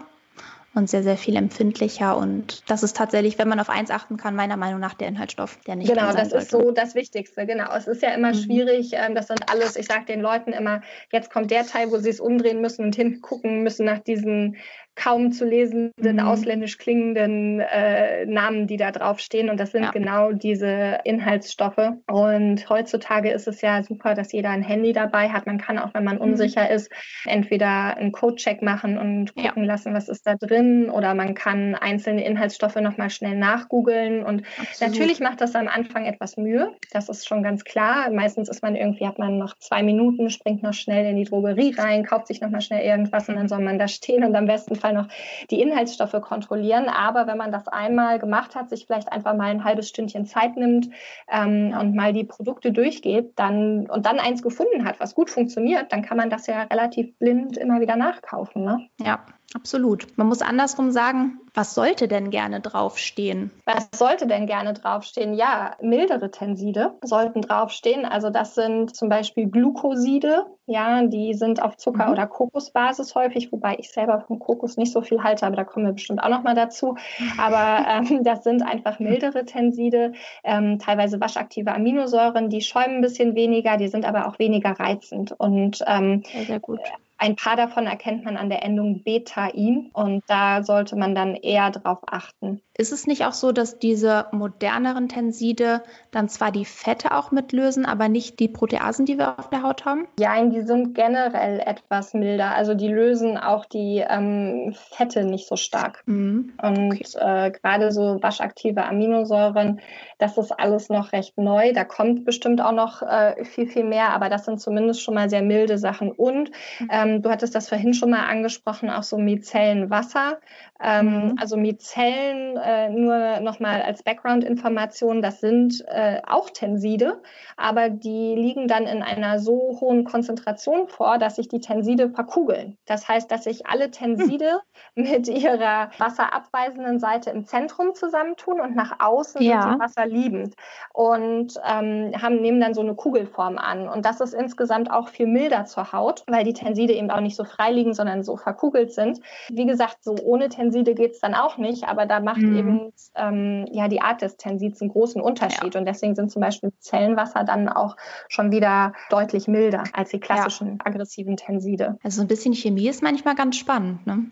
und 0.75 0.89
sehr, 0.89 1.03
sehr 1.03 1.17
viel 1.17 1.37
empfindlicher. 1.37 2.17
Und 2.17 2.63
das 2.71 2.83
ist 2.83 2.97
tatsächlich, 2.97 3.39
wenn 3.39 3.49
man 3.49 3.61
auf 3.61 3.69
eins 3.69 3.91
achten 3.91 4.17
kann, 4.17 4.35
meiner 4.35 4.57
Meinung 4.57 4.81
nach 4.81 4.95
der 4.95 5.09
Inhaltsstoff, 5.09 5.59
der 5.67 5.77
nicht 5.77 5.89
Genau, 5.89 6.13
das 6.13 6.33
ist 6.33 6.51
so 6.51 6.71
das 6.71 6.95
Wichtigste. 6.95 7.47
Genau. 7.47 7.75
Es 7.75 7.87
ist 7.87 8.03
ja 8.03 8.11
immer 8.11 8.33
mhm. 8.33 8.39
schwierig. 8.39 8.93
Ähm, 8.93 9.15
das 9.15 9.29
sind 9.29 9.51
alles, 9.51 9.77
ich 9.77 9.87
sage 9.87 10.07
den 10.07 10.21
Leuten 10.21 10.53
immer, 10.53 10.81
jetzt 11.11 11.31
kommt 11.31 11.51
der 11.51 11.67
Teil, 11.67 11.91
wo 11.91 11.99
sie 11.99 12.11
es 12.11 12.21
umdrehen 12.21 12.61
müssen 12.61 12.85
und 12.87 12.97
hingucken 12.97 13.63
müssen 13.63 13.85
nach 13.85 13.99
diesen 13.99 14.57
kaum 14.95 15.33
zu 15.33 15.47
lesenden, 15.47 16.17
mhm. 16.17 16.21
ausländisch 16.21 16.77
klingenden 16.77 17.61
äh, 17.61 18.27
Namen, 18.27 18.67
die 18.67 18.77
da 18.77 18.91
draufstehen. 18.91 19.49
Und 19.49 19.59
das 19.59 19.73
sind 19.73 19.85
ja. 19.85 19.91
genau 19.91 20.33
diese 20.33 20.99
Inhaltsstoffe. 21.05 21.93
Und 22.11 22.69
heutzutage 22.69 23.31
ist 23.31 23.49
es 23.49 23.63
ja 23.63 23.83
super, 23.83 24.15
dass 24.15 24.33
jeder 24.33 24.51
ein 24.51 24.63
Handy 24.63 24.93
dabei 24.93 25.31
hat. 25.31 25.47
Man 25.47 25.59
kann 25.59 25.79
auch, 25.79 25.95
wenn 25.95 26.05
man 26.05 26.17
mhm. 26.17 26.23
unsicher 26.23 26.71
ist, 26.71 26.93
entweder 27.25 27.97
einen 27.97 28.13
Code-Check 28.13 28.61
machen 28.61 28.99
und 28.99 29.35
gucken 29.35 29.65
ja. 29.65 29.69
lassen, 29.69 29.95
was 29.95 30.09
ist 30.09 30.27
da 30.27 30.35
drin. 30.35 30.91
Oder 30.91 31.15
man 31.15 31.35
kann 31.35 31.75
einzelne 31.75 32.25
Inhaltsstoffe 32.25 32.77
nochmal 32.77 33.09
schnell 33.09 33.37
nachgoogeln. 33.37 34.23
Und 34.23 34.43
Absolut. 34.61 34.93
natürlich 34.93 35.21
macht 35.21 35.41
das 35.41 35.55
am 35.55 35.69
Anfang 35.69 36.05
etwas 36.05 36.37
Mühe. 36.37 36.71
Das 36.93 37.09
ist 37.09 37.27
schon 37.27 37.43
ganz 37.43 37.65
klar. 37.65 38.11
Meistens 38.11 38.51
ist 38.51 38.63
man 38.63 38.77
irgendwie, 38.77 39.07
hat 39.07 39.19
man 39.19 39.39
noch 39.39 39.57
zwei 39.59 39.83
Minuten, 39.83 40.29
springt 40.29 40.63
noch 40.63 40.75
schnell 40.75 41.07
in 41.07 41.17
die 41.17 41.25
Drogerie 41.25 41.75
rein, 41.79 42.05
kauft 42.05 42.27
sich 42.27 42.43
nochmal 42.43 42.61
schnell 42.61 42.85
irgendwas 42.85 43.29
und 43.29 43.37
dann 43.37 43.49
soll 43.49 43.61
man 43.61 43.79
da 43.79 43.89
stehen 43.89 44.25
und 44.25 44.37
am 44.37 44.47
besten 44.47 44.77
Fall 44.83 44.93
noch 44.93 45.09
die 45.51 45.61
Inhaltsstoffe 45.61 46.21
kontrollieren. 46.21 46.89
Aber 46.89 47.27
wenn 47.27 47.39
man 47.39 47.53
das 47.53 47.69
einmal 47.69 48.19
gemacht 48.19 48.55
hat, 48.55 48.69
sich 48.69 48.87
vielleicht 48.87 49.11
einfach 49.11 49.35
mal 49.35 49.51
ein 49.51 49.65
halbes 49.65 49.89
Stündchen 49.89 50.27
Zeit 50.27 50.57
nimmt 50.57 50.91
ähm, 51.31 51.75
und 51.79 51.95
mal 51.95 52.13
die 52.13 52.25
Produkte 52.25 52.73
durchgeht, 52.73 53.33
dann 53.37 53.89
und 53.89 54.05
dann 54.05 54.19
eins 54.19 54.43
gefunden 54.43 54.85
hat, 54.85 55.01
was 55.01 55.15
gut 55.15 55.31
funktioniert, 55.31 55.93
dann 55.93 56.03
kann 56.03 56.17
man 56.17 56.29
das 56.29 56.47
ja 56.47 56.63
relativ 56.65 57.17
blind 57.19 57.57
immer 57.57 57.81
wieder 57.81 57.97
nachkaufen. 57.97 58.65
Ne? 58.65 58.89
Ja, 59.01 59.25
Absolut. 59.55 60.07
Man 60.17 60.29
muss 60.29 60.41
andersrum 60.41 60.91
sagen, 60.93 61.39
was 61.53 61.75
sollte 61.75 62.09
denn 62.09 62.31
gerne 62.31 62.61
draufstehen? 62.61 63.51
Was 63.67 63.89
sollte 63.95 64.27
denn 64.27 64.47
gerne 64.47 64.73
draufstehen? 64.73 65.35
Ja, 65.35 65.77
mildere 65.83 66.31
Tenside 66.31 66.95
sollten 67.03 67.43
draufstehen. 67.43 68.07
Also 68.07 68.31
das 68.31 68.55
sind 68.55 68.97
zum 68.97 69.11
Beispiel 69.11 69.51
Glukoside. 69.51 70.47
Ja, 70.67 71.03
die 71.03 71.35
sind 71.35 71.61
auf 71.61 71.77
Zucker- 71.77 72.07
mhm. 72.07 72.13
oder 72.13 72.27
Kokosbasis 72.27 73.15
häufig, 73.15 73.53
wobei 73.53 73.77
ich 73.79 73.91
selber 73.91 74.21
vom 74.21 74.39
Kokos 74.39 74.79
nicht 74.79 74.93
so 74.93 75.03
viel 75.03 75.23
halte, 75.23 75.45
aber 75.45 75.57
da 75.57 75.65
kommen 75.65 75.85
wir 75.85 75.93
bestimmt 75.93 76.23
auch 76.23 76.31
noch 76.31 76.45
mal 76.45 76.55
dazu. 76.55 76.97
Aber 77.37 77.87
ähm, 77.89 78.25
das 78.25 78.45
sind 78.45 78.63
einfach 78.63 78.99
mildere 79.01 79.45
Tenside, 79.45 80.13
ähm, 80.45 80.79
teilweise 80.79 81.21
waschaktive 81.21 81.75
Aminosäuren, 81.75 82.49
die 82.49 82.63
schäumen 82.63 82.97
ein 82.97 83.01
bisschen 83.03 83.35
weniger, 83.35 83.77
die 83.77 83.89
sind 83.89 84.07
aber 84.07 84.29
auch 84.29 84.39
weniger 84.39 84.71
reizend. 84.71 85.35
Und 85.37 85.85
ähm, 85.87 86.23
sehr, 86.33 86.45
sehr 86.45 86.61
gut. 86.61 86.81
Ein 87.23 87.37
paar 87.37 87.55
davon 87.55 87.87
erkennt 87.87 88.25
man 88.25 88.37
an 88.37 88.51
der 88.51 88.65
Endung 88.65 89.05
Betain 89.05 89.91
und 89.93 90.25
da 90.27 90.65
sollte 90.65 90.97
man 90.97 91.15
dann 91.15 91.37
eher 91.37 91.71
drauf 91.71 92.01
achten. 92.05 92.61
Ist 92.77 92.91
es 92.91 93.07
nicht 93.07 93.27
auch 93.27 93.35
so, 93.35 93.53
dass 93.53 93.79
diese 93.79 94.27
moderneren 94.33 95.09
Tenside 95.09 95.83
dann 96.11 96.31
zwar 96.31 96.51
die 96.51 96.65
Fette 96.65 97.13
auch 97.13 97.31
mitlösen, 97.31 97.85
aber 97.85 98.09
nicht 98.09 98.41
die 98.41 98.49
Proteasen, 98.49 99.05
die 99.05 99.19
wir 99.19 99.39
auf 99.39 99.51
der 99.51 99.63
Haut 99.63 99.85
haben? 99.85 100.07
Ja, 100.19 100.43
die 100.43 100.63
sind 100.63 100.95
generell 100.95 101.61
etwas 101.61 102.15
milder. 102.15 102.55
Also 102.55 102.73
die 102.73 102.89
lösen 102.89 103.37
auch 103.37 103.67
die 103.67 104.03
ähm, 104.09 104.75
Fette 104.91 105.25
nicht 105.25 105.49
so 105.49 105.57
stark. 105.57 106.03
Mhm. 106.07 106.55
Und 106.63 106.93
okay. 106.93 107.05
äh, 107.19 107.51
gerade 107.51 107.93
so 107.93 108.23
waschaktive 108.23 108.85
Aminosäuren, 108.85 109.81
das 110.19 110.39
ist 110.39 110.53
alles 110.53 110.89
noch 110.89 111.13
recht 111.13 111.37
neu. 111.37 111.75
Da 111.75 111.85
kommt 111.85 112.25
bestimmt 112.25 112.63
auch 112.63 112.73
noch 112.73 113.03
äh, 113.03 113.45
viel, 113.45 113.67
viel 113.67 113.85
mehr, 113.85 114.11
aber 114.11 114.31
das 114.31 114.47
sind 114.47 114.61
zumindest 114.61 115.03
schon 115.03 115.15
mal 115.15 115.29
sehr 115.29 115.43
milde 115.43 115.77
Sachen. 115.77 116.11
Und 116.11 116.51
mhm. 116.81 116.89
ähm, 116.91 117.23
du 117.23 117.29
hattest 117.29 117.55
das 117.55 117.69
vorhin 117.69 117.93
schon 117.93 118.11
mal 118.11 118.25
angesprochen, 118.25 118.89
auch 118.89 119.03
so 119.03 119.19
Micellenwasser. 119.19 120.39
Ähm, 120.83 121.07
mhm. 121.07 121.35
Also 121.39 121.57
Mizellen 121.57 122.57
äh, 122.65 122.89
nur 122.91 123.41
nochmal 123.41 123.83
als 123.83 124.03
Background-Information, 124.03 125.23
das 125.23 125.41
sind 125.41 125.85
äh, 125.89 126.21
auch 126.27 126.51
Tenside, 126.51 127.21
aber 127.57 127.91
die 127.91 128.35
liegen 128.35 128.69
dann 128.69 128.87
in 128.87 129.03
einer 129.03 129.39
so 129.39 129.79
hohen 129.81 130.05
Konzentration 130.05 130.89
vor, 130.89 131.19
dass 131.19 131.37
sich 131.37 131.49
die 131.49 131.61
Tenside 131.61 132.11
verkugeln. 132.11 132.77
Das 132.87 133.09
heißt, 133.09 133.31
dass 133.31 133.45
sich 133.45 133.67
alle 133.67 133.91
Tenside 133.91 134.61
hm. 134.95 135.11
mit 135.11 135.29
ihrer 135.29 135.91
wasserabweisenden 135.99 136.99
Seite 136.99 137.31
im 137.31 137.47
Zentrum 137.47 137.95
zusammentun 137.95 138.61
und 138.61 138.75
nach 138.75 139.01
außen 139.01 139.43
ja. 139.43 139.63
sind 139.63 139.73
sie 139.73 139.79
wasserliebend 139.81 140.55
und 140.93 141.55
ähm, 141.65 142.13
haben, 142.21 142.41
nehmen 142.41 142.61
dann 142.61 142.75
so 142.75 142.81
eine 142.81 142.95
Kugelform 142.95 143.59
an. 143.59 143.89
Und 143.89 144.05
das 144.05 144.21
ist 144.21 144.35
insgesamt 144.35 144.91
auch 144.91 145.09
viel 145.09 145.27
milder 145.27 145.65
zur 145.65 145.93
Haut, 145.93 146.25
weil 146.27 146.45
die 146.45 146.53
Tenside 146.53 146.93
eben 146.93 147.11
auch 147.11 147.21
nicht 147.21 147.37
so 147.37 147.45
frei 147.45 147.73
liegen, 147.73 147.95
sondern 147.95 148.23
so 148.23 148.37
verkugelt 148.37 148.93
sind. 148.93 149.21
Wie 149.49 149.67
gesagt, 149.67 149.99
so 150.03 150.15
ohne 150.23 150.49
Tenside 150.49 150.95
geht 150.95 151.13
es 151.13 151.21
dann 151.21 151.35
auch 151.35 151.57
nicht, 151.57 151.85
aber 151.89 152.07
da 152.07 152.21
macht 152.21 152.43
mhm. 152.53 152.59
eben 152.59 152.93
ähm, 153.15 153.67
ja 153.73 153.89
die 153.89 154.01
Art 154.01 154.23
des 154.23 154.37
Tensits 154.37 154.81
einen 154.81 154.91
großen 154.91 155.21
Unterschied. 155.21 155.75
Ja. 155.75 155.81
Und 155.81 155.87
deswegen 155.87 156.15
sind 156.15 156.31
zum 156.31 156.41
Beispiel 156.43 156.73
Zellenwasser 156.79 157.45
dann 157.45 157.69
auch 157.69 157.97
schon 158.29 158.53
wieder 158.53 158.93
deutlich 159.11 159.49
milder 159.49 159.85
als 159.93 160.11
die 160.11 160.21
klassischen 160.21 160.79
ja. 160.79 160.87
aggressiven 160.87 161.37
Tenside. 161.37 161.99
Also 162.03 162.23
ein 162.23 162.29
bisschen 162.29 162.55
Chemie 162.55 162.89
ist 162.89 163.03
manchmal 163.03 163.35
ganz 163.35 163.57
spannend, 163.57 164.07
ne? 164.07 164.27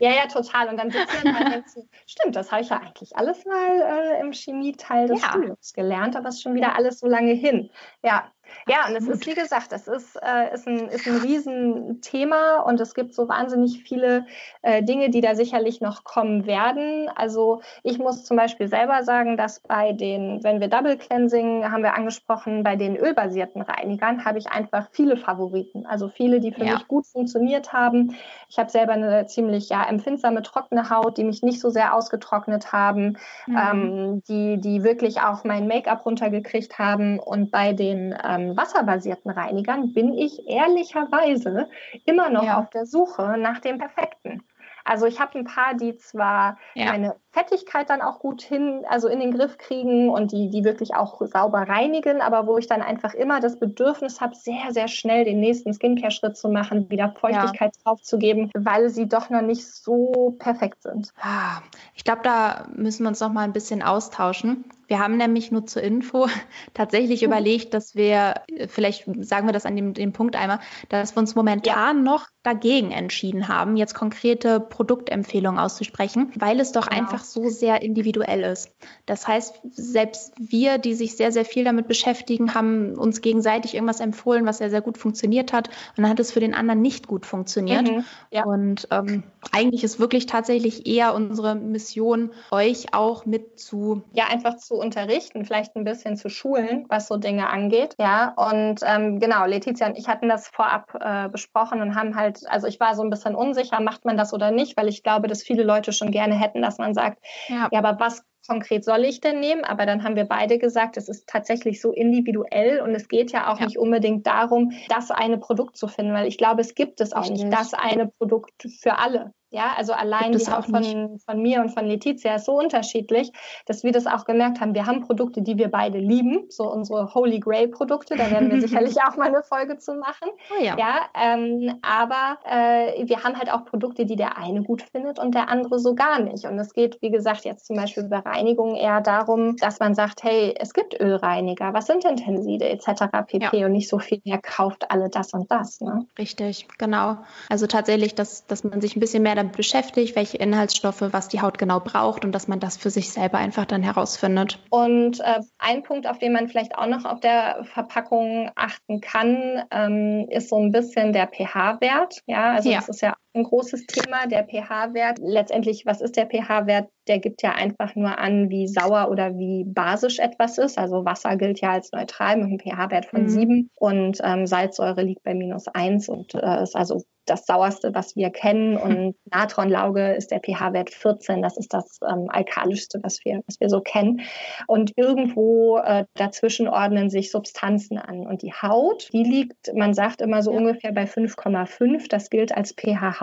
Ja, 0.00 0.10
ja, 0.10 0.26
total. 0.26 0.68
Und 0.68 0.76
dann 0.78 0.90
sitzt 0.90 1.24
man 1.24 1.36
und 1.36 1.52
denkt 1.52 1.70
so, 1.70 1.86
stimmt, 2.06 2.36
das 2.36 2.50
habe 2.50 2.62
ich 2.62 2.70
ja 2.70 2.78
eigentlich 2.78 3.16
alles 3.16 3.44
mal 3.44 3.80
äh, 3.80 4.20
im 4.20 4.32
Chemieteil 4.32 5.06
des 5.06 5.22
ja. 5.22 5.28
Studiums 5.28 5.72
gelernt, 5.72 6.16
aber 6.16 6.28
es 6.28 6.36
ist 6.36 6.42
schon 6.42 6.54
wieder 6.54 6.76
alles 6.76 6.98
so 6.98 7.06
lange 7.06 7.32
hin. 7.32 7.70
Ja, 8.02 8.32
ja, 8.66 8.86
und 8.88 8.96
es 8.96 9.06
ist, 9.06 9.26
wie 9.26 9.34
gesagt, 9.34 9.72
das 9.72 9.88
ist, 9.88 10.16
äh, 10.16 10.54
ist, 10.54 10.66
ein, 10.66 10.88
ist 10.88 11.06
ein 11.06 11.16
Riesenthema 11.16 12.60
und 12.60 12.80
es 12.80 12.94
gibt 12.94 13.14
so 13.14 13.28
wahnsinnig 13.28 13.82
viele 13.82 14.26
äh, 14.62 14.82
Dinge, 14.82 15.10
die 15.10 15.20
da 15.20 15.34
sicherlich 15.34 15.80
noch 15.80 16.04
kommen 16.04 16.46
werden. 16.46 17.10
Also 17.14 17.60
ich 17.82 17.98
muss 17.98 18.24
zum 18.24 18.36
Beispiel 18.36 18.68
selber 18.68 19.02
sagen, 19.02 19.36
dass 19.36 19.60
bei 19.60 19.92
den, 19.92 20.42
wenn 20.42 20.60
wir 20.60 20.68
Double 20.68 20.96
Cleansing 20.96 21.70
haben 21.70 21.82
wir 21.82 21.94
angesprochen, 21.94 22.62
bei 22.62 22.76
den 22.76 22.96
ölbasierten 22.96 23.62
Reinigern 23.62 24.24
habe 24.24 24.38
ich 24.38 24.48
einfach 24.48 24.88
viele 24.92 25.16
Favoriten. 25.16 25.86
Also 25.86 26.08
viele, 26.08 26.40
die 26.40 26.52
für 26.52 26.64
ja. 26.64 26.74
mich 26.74 26.88
gut 26.88 27.06
funktioniert 27.06 27.72
haben. 27.72 28.16
Ich 28.48 28.58
habe 28.58 28.70
selber 28.70 28.92
eine 28.92 29.26
ziemlich 29.26 29.68
ja, 29.68 29.84
empfindsame, 29.84 30.42
trockene 30.42 30.90
Haut, 30.90 31.18
die 31.18 31.24
mich 31.24 31.42
nicht 31.42 31.60
so 31.60 31.70
sehr 31.70 31.94
ausgetrocknet 31.94 32.72
haben, 32.72 33.16
mhm. 33.46 33.56
ähm, 33.56 34.22
die, 34.28 34.60
die 34.60 34.84
wirklich 34.84 35.20
auch 35.20 35.44
mein 35.44 35.66
Make-up 35.66 36.04
runtergekriegt 36.06 36.78
haben. 36.78 37.18
Und 37.18 37.50
bei 37.50 37.72
den 37.72 38.12
äh, 38.12 38.43
ähm, 38.50 38.56
wasserbasierten 38.56 39.30
Reinigern 39.30 39.92
bin 39.92 40.12
ich 40.12 40.46
ehrlicherweise 40.48 41.68
immer 42.04 42.30
noch 42.30 42.44
ja. 42.44 42.58
auf 42.58 42.70
der 42.70 42.86
Suche 42.86 43.36
nach 43.38 43.60
dem 43.60 43.78
perfekten. 43.78 44.42
Also 44.84 45.06
ich 45.06 45.20
habe 45.20 45.38
ein 45.38 45.44
paar, 45.44 45.74
die 45.74 45.96
zwar 45.96 46.58
ja. 46.74 46.92
meine 46.92 47.16
Fettigkeit 47.34 47.90
dann 47.90 48.00
auch 48.00 48.20
gut 48.20 48.42
hin, 48.42 48.84
also 48.88 49.08
in 49.08 49.18
den 49.18 49.32
Griff 49.32 49.58
kriegen 49.58 50.08
und 50.08 50.30
die, 50.30 50.50
die 50.50 50.62
wirklich 50.62 50.94
auch 50.94 51.20
sauber 51.20 51.68
reinigen, 51.68 52.20
aber 52.20 52.46
wo 52.46 52.58
ich 52.58 52.68
dann 52.68 52.80
einfach 52.80 53.12
immer 53.12 53.40
das 53.40 53.58
Bedürfnis 53.58 54.20
habe, 54.20 54.36
sehr, 54.36 54.70
sehr 54.70 54.86
schnell 54.86 55.24
den 55.24 55.40
nächsten 55.40 55.74
Skincare-Schritt 55.74 56.36
zu 56.36 56.48
machen, 56.48 56.88
wieder 56.90 57.12
Feuchtigkeit 57.18 57.74
ja. 57.76 57.82
draufzugeben, 57.82 58.52
weil 58.54 58.88
sie 58.88 59.08
doch 59.08 59.30
noch 59.30 59.42
nicht 59.42 59.66
so 59.66 60.36
perfekt 60.38 60.82
sind. 60.82 61.12
Ah, 61.20 61.60
ich 61.96 62.04
glaube, 62.04 62.20
da 62.22 62.68
müssen 62.72 63.02
wir 63.02 63.08
uns 63.08 63.18
noch 63.18 63.32
mal 63.32 63.42
ein 63.42 63.52
bisschen 63.52 63.82
austauschen. 63.82 64.64
Wir 64.86 64.98
haben 64.98 65.16
nämlich 65.16 65.50
nur 65.50 65.66
zur 65.66 65.82
Info 65.82 66.28
tatsächlich 66.74 67.22
mhm. 67.22 67.26
überlegt, 67.26 67.74
dass 67.74 67.96
wir, 67.96 68.34
vielleicht 68.68 69.06
sagen 69.24 69.48
wir 69.48 69.52
das 69.52 69.66
an 69.66 69.74
dem, 69.74 69.94
dem 69.94 70.12
Punkt 70.12 70.36
einmal, 70.36 70.60
dass 70.88 71.16
wir 71.16 71.20
uns 71.20 71.34
momentan 71.34 71.96
ja. 71.96 72.02
noch 72.02 72.28
dagegen 72.42 72.90
entschieden 72.90 73.48
haben, 73.48 73.76
jetzt 73.76 73.94
konkrete 73.94 74.60
Produktempfehlungen 74.60 75.58
auszusprechen, 75.58 76.30
weil 76.36 76.60
es 76.60 76.72
doch 76.72 76.88
genau. 76.88 77.02
einfach 77.02 77.23
so 77.32 77.48
sehr 77.48 77.82
individuell 77.82 78.42
ist. 78.42 78.70
Das 79.06 79.26
heißt, 79.26 79.60
selbst 79.70 80.32
wir, 80.38 80.78
die 80.78 80.94
sich 80.94 81.16
sehr, 81.16 81.32
sehr 81.32 81.44
viel 81.44 81.64
damit 81.64 81.88
beschäftigen, 81.88 82.54
haben 82.54 82.94
uns 82.96 83.20
gegenseitig 83.20 83.74
irgendwas 83.74 84.00
empfohlen, 84.00 84.46
was 84.46 84.58
sehr, 84.58 84.70
sehr 84.70 84.80
gut 84.80 84.98
funktioniert 84.98 85.52
hat. 85.52 85.68
Und 85.96 86.02
dann 86.02 86.08
hat 86.10 86.20
es 86.20 86.32
für 86.32 86.40
den 86.40 86.54
anderen 86.54 86.82
nicht 86.82 87.06
gut 87.06 87.26
funktioniert. 87.26 87.90
Mhm, 87.90 88.04
ja. 88.30 88.44
Und 88.44 88.88
ähm, 88.90 89.24
eigentlich 89.52 89.84
ist 89.84 89.98
wirklich 90.00 90.26
tatsächlich 90.26 90.86
eher 90.86 91.14
unsere 91.14 91.54
Mission, 91.54 92.30
euch 92.50 92.92
auch 92.92 93.26
mit 93.26 93.58
zu. 93.58 94.02
Ja, 94.12 94.24
einfach 94.28 94.56
zu 94.56 94.74
unterrichten, 94.74 95.44
vielleicht 95.44 95.76
ein 95.76 95.84
bisschen 95.84 96.16
zu 96.16 96.28
schulen, 96.28 96.86
was 96.88 97.08
so 97.08 97.16
Dinge 97.16 97.48
angeht. 97.48 97.94
Ja, 97.98 98.34
und 98.36 98.80
ähm, 98.84 99.20
genau, 99.20 99.46
Letizia 99.46 99.86
und 99.86 99.98
ich 99.98 100.08
hatten 100.08 100.28
das 100.28 100.48
vorab 100.48 100.98
äh, 101.00 101.28
besprochen 101.28 101.80
und 101.80 101.94
haben 101.94 102.16
halt, 102.16 102.48
also 102.48 102.66
ich 102.66 102.80
war 102.80 102.94
so 102.94 103.02
ein 103.02 103.10
bisschen 103.10 103.34
unsicher, 103.34 103.80
macht 103.80 104.04
man 104.04 104.16
das 104.16 104.32
oder 104.32 104.50
nicht, 104.50 104.76
weil 104.76 104.88
ich 104.88 105.02
glaube, 105.02 105.28
dass 105.28 105.42
viele 105.42 105.62
Leute 105.62 105.92
schon 105.92 106.10
gerne 106.10 106.34
hätten, 106.34 106.62
dass 106.62 106.78
man 106.78 106.94
sagt, 106.94 107.13
ja, 107.48 107.68
ja 107.70 107.78
aber 107.78 107.98
was 108.00 108.24
konkret 108.46 108.84
soll 108.84 109.04
ich 109.04 109.20
denn 109.20 109.40
nehmen? 109.40 109.64
Aber 109.64 109.86
dann 109.86 110.04
haben 110.04 110.16
wir 110.16 110.24
beide 110.24 110.58
gesagt, 110.58 110.96
es 110.96 111.08
ist 111.08 111.28
tatsächlich 111.28 111.80
so 111.80 111.92
individuell 111.92 112.80
und 112.80 112.94
es 112.94 113.08
geht 113.08 113.32
ja 113.32 113.52
auch 113.52 113.58
ja. 113.58 113.66
nicht 113.66 113.78
unbedingt 113.78 114.26
darum, 114.26 114.72
das 114.88 115.10
eine 115.10 115.38
Produkt 115.38 115.76
zu 115.76 115.88
finden, 115.88 116.12
weil 116.12 116.26
ich 116.26 116.38
glaube, 116.38 116.60
es 116.60 116.74
gibt 116.74 117.00
es 117.00 117.12
auch 117.12 117.22
Richtig. 117.22 117.44
nicht 117.44 117.52
das 117.52 117.74
eine 117.74 118.08
Produkt 118.08 118.68
für 118.80 118.98
alle. 118.98 119.32
Ja, 119.54 119.72
also 119.76 119.92
allein 119.92 120.32
die 120.32 120.44
Haut 120.46 120.66
von, 120.66 121.20
von 121.20 121.40
mir 121.40 121.60
und 121.60 121.68
von 121.68 121.86
Letizia 121.86 122.34
ist 122.34 122.46
so 122.46 122.58
unterschiedlich, 122.58 123.30
dass 123.66 123.84
wir 123.84 123.92
das 123.92 124.08
auch 124.08 124.24
gemerkt 124.24 124.60
haben. 124.60 124.74
Wir 124.74 124.84
haben 124.84 125.02
Produkte, 125.02 125.42
die 125.42 125.56
wir 125.58 125.68
beide 125.68 125.98
lieben, 125.98 126.46
so 126.48 126.68
unsere 126.68 127.14
Holy 127.14 127.38
Grail 127.38 127.68
Produkte. 127.68 128.16
Da 128.16 128.32
werden 128.32 128.50
wir 128.50 128.60
sicherlich 128.66 128.96
auch 129.02 129.16
mal 129.16 129.28
eine 129.28 129.44
Folge 129.44 129.78
zu 129.78 129.94
machen. 129.94 130.28
Oh 130.50 130.60
ja. 130.60 130.76
ja 130.76 131.02
ähm, 131.14 131.78
aber 131.82 132.38
äh, 132.44 133.06
wir 133.06 133.22
haben 133.22 133.38
halt 133.38 133.52
auch 133.52 133.64
Produkte, 133.64 134.06
die 134.06 134.16
der 134.16 134.38
eine 134.38 134.64
gut 134.64 134.82
findet 134.82 135.20
und 135.20 135.36
der 135.36 135.48
andere 135.48 135.78
so 135.78 135.94
gar 135.94 136.18
nicht. 136.18 136.46
Und 136.46 136.58
es 136.58 136.72
geht, 136.72 137.00
wie 137.00 137.10
gesagt, 137.10 137.44
jetzt 137.44 137.66
zum 137.66 137.76
Beispiel 137.76 138.02
bei 138.08 138.18
Reinigung 138.18 138.74
eher 138.74 139.02
darum, 139.02 139.56
dass 139.58 139.78
man 139.78 139.94
sagt, 139.94 140.24
hey, 140.24 140.52
es 140.58 140.74
gibt 140.74 141.00
Ölreiniger, 141.00 141.72
was 141.72 141.86
sind 141.86 142.02
denn 142.02 142.16
Tenside 142.16 142.68
etc. 142.68 143.04
pp. 143.24 143.56
Ja. 143.56 143.66
Und 143.66 143.72
nicht 143.72 143.88
so 143.88 144.00
viel 144.00 144.20
mehr 144.24 144.38
kauft 144.38 144.90
alle 144.90 145.10
das 145.10 145.32
und 145.32 145.48
das. 145.52 145.80
Ne? 145.80 146.06
Richtig, 146.18 146.66
genau. 146.76 147.18
Also 147.48 147.68
tatsächlich, 147.68 148.16
dass, 148.16 148.48
dass 148.48 148.64
man 148.64 148.80
sich 148.80 148.96
ein 148.96 149.00
bisschen 149.00 149.22
mehr 149.22 149.36
damit 149.36 149.43
beschäftigt, 149.52 150.16
welche 150.16 150.36
Inhaltsstoffe, 150.36 151.02
was 151.10 151.28
die 151.28 151.40
Haut 151.40 151.58
genau 151.58 151.80
braucht 151.80 152.24
und 152.24 152.32
dass 152.32 152.48
man 152.48 152.60
das 152.60 152.76
für 152.76 152.90
sich 152.90 153.10
selber 153.10 153.38
einfach 153.38 153.64
dann 153.64 153.82
herausfindet. 153.82 154.58
Und 154.70 155.20
äh, 155.20 155.40
ein 155.58 155.82
Punkt, 155.82 156.06
auf 156.06 156.18
den 156.18 156.32
man 156.32 156.48
vielleicht 156.48 156.76
auch 156.76 156.86
noch 156.86 157.04
auf 157.04 157.20
der 157.20 157.64
Verpackung 157.64 158.50
achten 158.54 159.00
kann, 159.00 159.64
ähm, 159.70 160.26
ist 160.30 160.48
so 160.48 160.58
ein 160.58 160.72
bisschen 160.72 161.12
der 161.12 161.26
pH-Wert. 161.26 162.20
Ja, 162.26 162.52
also 162.52 162.70
ja. 162.70 162.76
das 162.76 162.88
ist 162.88 163.02
ja 163.02 163.14
ein 163.34 163.44
großes 163.44 163.86
Thema, 163.86 164.26
der 164.26 164.44
pH-Wert. 164.44 165.18
Letztendlich, 165.20 165.84
was 165.86 166.00
ist 166.00 166.16
der 166.16 166.26
pH-Wert? 166.26 166.88
Der 167.08 167.18
gibt 167.18 167.42
ja 167.42 167.52
einfach 167.52 167.94
nur 167.96 168.18
an, 168.18 168.48
wie 168.48 168.68
sauer 168.68 169.10
oder 169.10 169.36
wie 169.36 169.64
basisch 169.66 170.18
etwas 170.18 170.58
ist. 170.58 170.78
Also 170.78 171.04
Wasser 171.04 171.36
gilt 171.36 171.60
ja 171.60 171.72
als 171.72 171.92
neutral 171.92 172.36
mit 172.36 172.46
einem 172.46 172.60
pH-Wert 172.60 173.06
von 173.06 173.22
mhm. 173.22 173.28
7 173.28 173.70
und 173.74 174.18
ähm, 174.22 174.46
Salzsäure 174.46 175.02
liegt 175.02 175.22
bei 175.24 175.34
minus 175.34 175.68
1 175.68 176.08
und 176.08 176.34
äh, 176.34 176.62
ist 176.62 176.76
also 176.76 177.02
das 177.26 177.46
sauerste, 177.46 177.94
was 177.94 178.16
wir 178.16 178.30
kennen. 178.30 178.76
Und 178.76 179.16
Natronlauge 179.30 180.14
ist 180.14 180.30
der 180.30 180.40
pH-Wert 180.40 180.90
14. 180.90 181.42
Das 181.42 181.56
ist 181.56 181.72
das 181.72 181.98
ähm, 182.08 182.26
alkalischste, 182.28 183.00
was 183.02 183.24
wir, 183.24 183.42
was 183.46 183.60
wir 183.60 183.68
so 183.68 183.80
kennen. 183.80 184.22
Und 184.66 184.92
irgendwo 184.96 185.78
äh, 185.78 186.04
dazwischen 186.14 186.68
ordnen 186.68 187.10
sich 187.10 187.30
Substanzen 187.30 187.98
an. 187.98 188.26
Und 188.26 188.42
die 188.42 188.52
Haut, 188.52 189.08
die 189.12 189.24
liegt, 189.24 189.74
man 189.74 189.94
sagt 189.94 190.20
immer 190.20 190.42
so 190.42 190.52
ja. 190.52 190.58
ungefähr 190.58 190.92
bei 190.92 191.04
5,5. 191.04 192.08
Das 192.08 192.30
gilt 192.30 192.54
als 192.54 192.74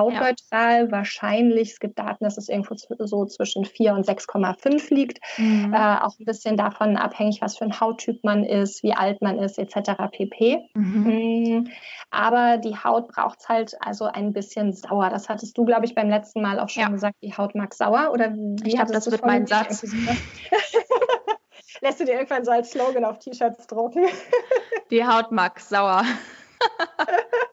pH-hautneutral. 0.09 0.85
Ja. 0.85 0.91
Wahrscheinlich, 0.91 1.71
es 1.71 1.79
gibt 1.79 1.99
Daten, 1.99 2.23
dass 2.23 2.37
es 2.37 2.49
irgendwo 2.49 2.75
so 2.75 3.25
zwischen 3.25 3.65
4 3.65 3.93
und 3.93 4.07
6,5 4.07 4.93
liegt. 4.93 5.19
Mhm. 5.37 5.73
Äh, 5.73 5.97
auch 6.01 6.17
ein 6.19 6.25
bisschen 6.25 6.57
davon 6.57 6.97
abhängig, 6.97 7.41
was 7.41 7.57
für 7.57 7.65
ein 7.65 7.79
Hauttyp 7.79 8.23
man 8.23 8.43
ist, 8.43 8.83
wie 8.83 8.93
alt 8.93 9.21
man 9.21 9.39
ist, 9.39 9.57
etc. 9.57 9.91
pp. 10.11 10.59
Mhm. 10.73 11.01
Mm, 11.01 11.67
aber 12.09 12.57
die 12.57 12.75
Haut 12.75 13.07
braucht 13.07 13.39
es 13.39 13.49
halt 13.49 13.75
also 13.79 14.05
ein 14.05 14.33
bisschen 14.33 14.73
sauer. 14.73 15.09
Das 15.09 15.29
hattest 15.29 15.57
du, 15.57 15.65
glaube 15.65 15.85
ich, 15.85 15.95
beim 15.95 16.09
letzten 16.09 16.41
Mal 16.41 16.59
auch 16.59 16.69
schon 16.69 16.83
ja. 16.83 16.89
gesagt, 16.89 17.17
die 17.21 17.35
Haut 17.35 17.55
mag 17.55 17.73
sauer. 17.73 18.11
Oder 18.11 18.33
wie 18.33 18.69
ich 18.69 18.75
glaube, 18.75 18.91
das 18.91 19.09
wird 19.09 19.25
mein 19.25 19.47
Satz. 19.47 19.83
Lässt 21.81 21.99
du 21.99 22.05
dir 22.05 22.13
irgendwann 22.13 22.45
so 22.45 22.51
als 22.51 22.71
Slogan 22.71 23.05
auf 23.05 23.17
T-Shirts 23.19 23.65
drucken? 23.67 24.05
die 24.91 25.05
Haut 25.05 25.31
mag 25.31 25.59
sauer. 25.59 26.03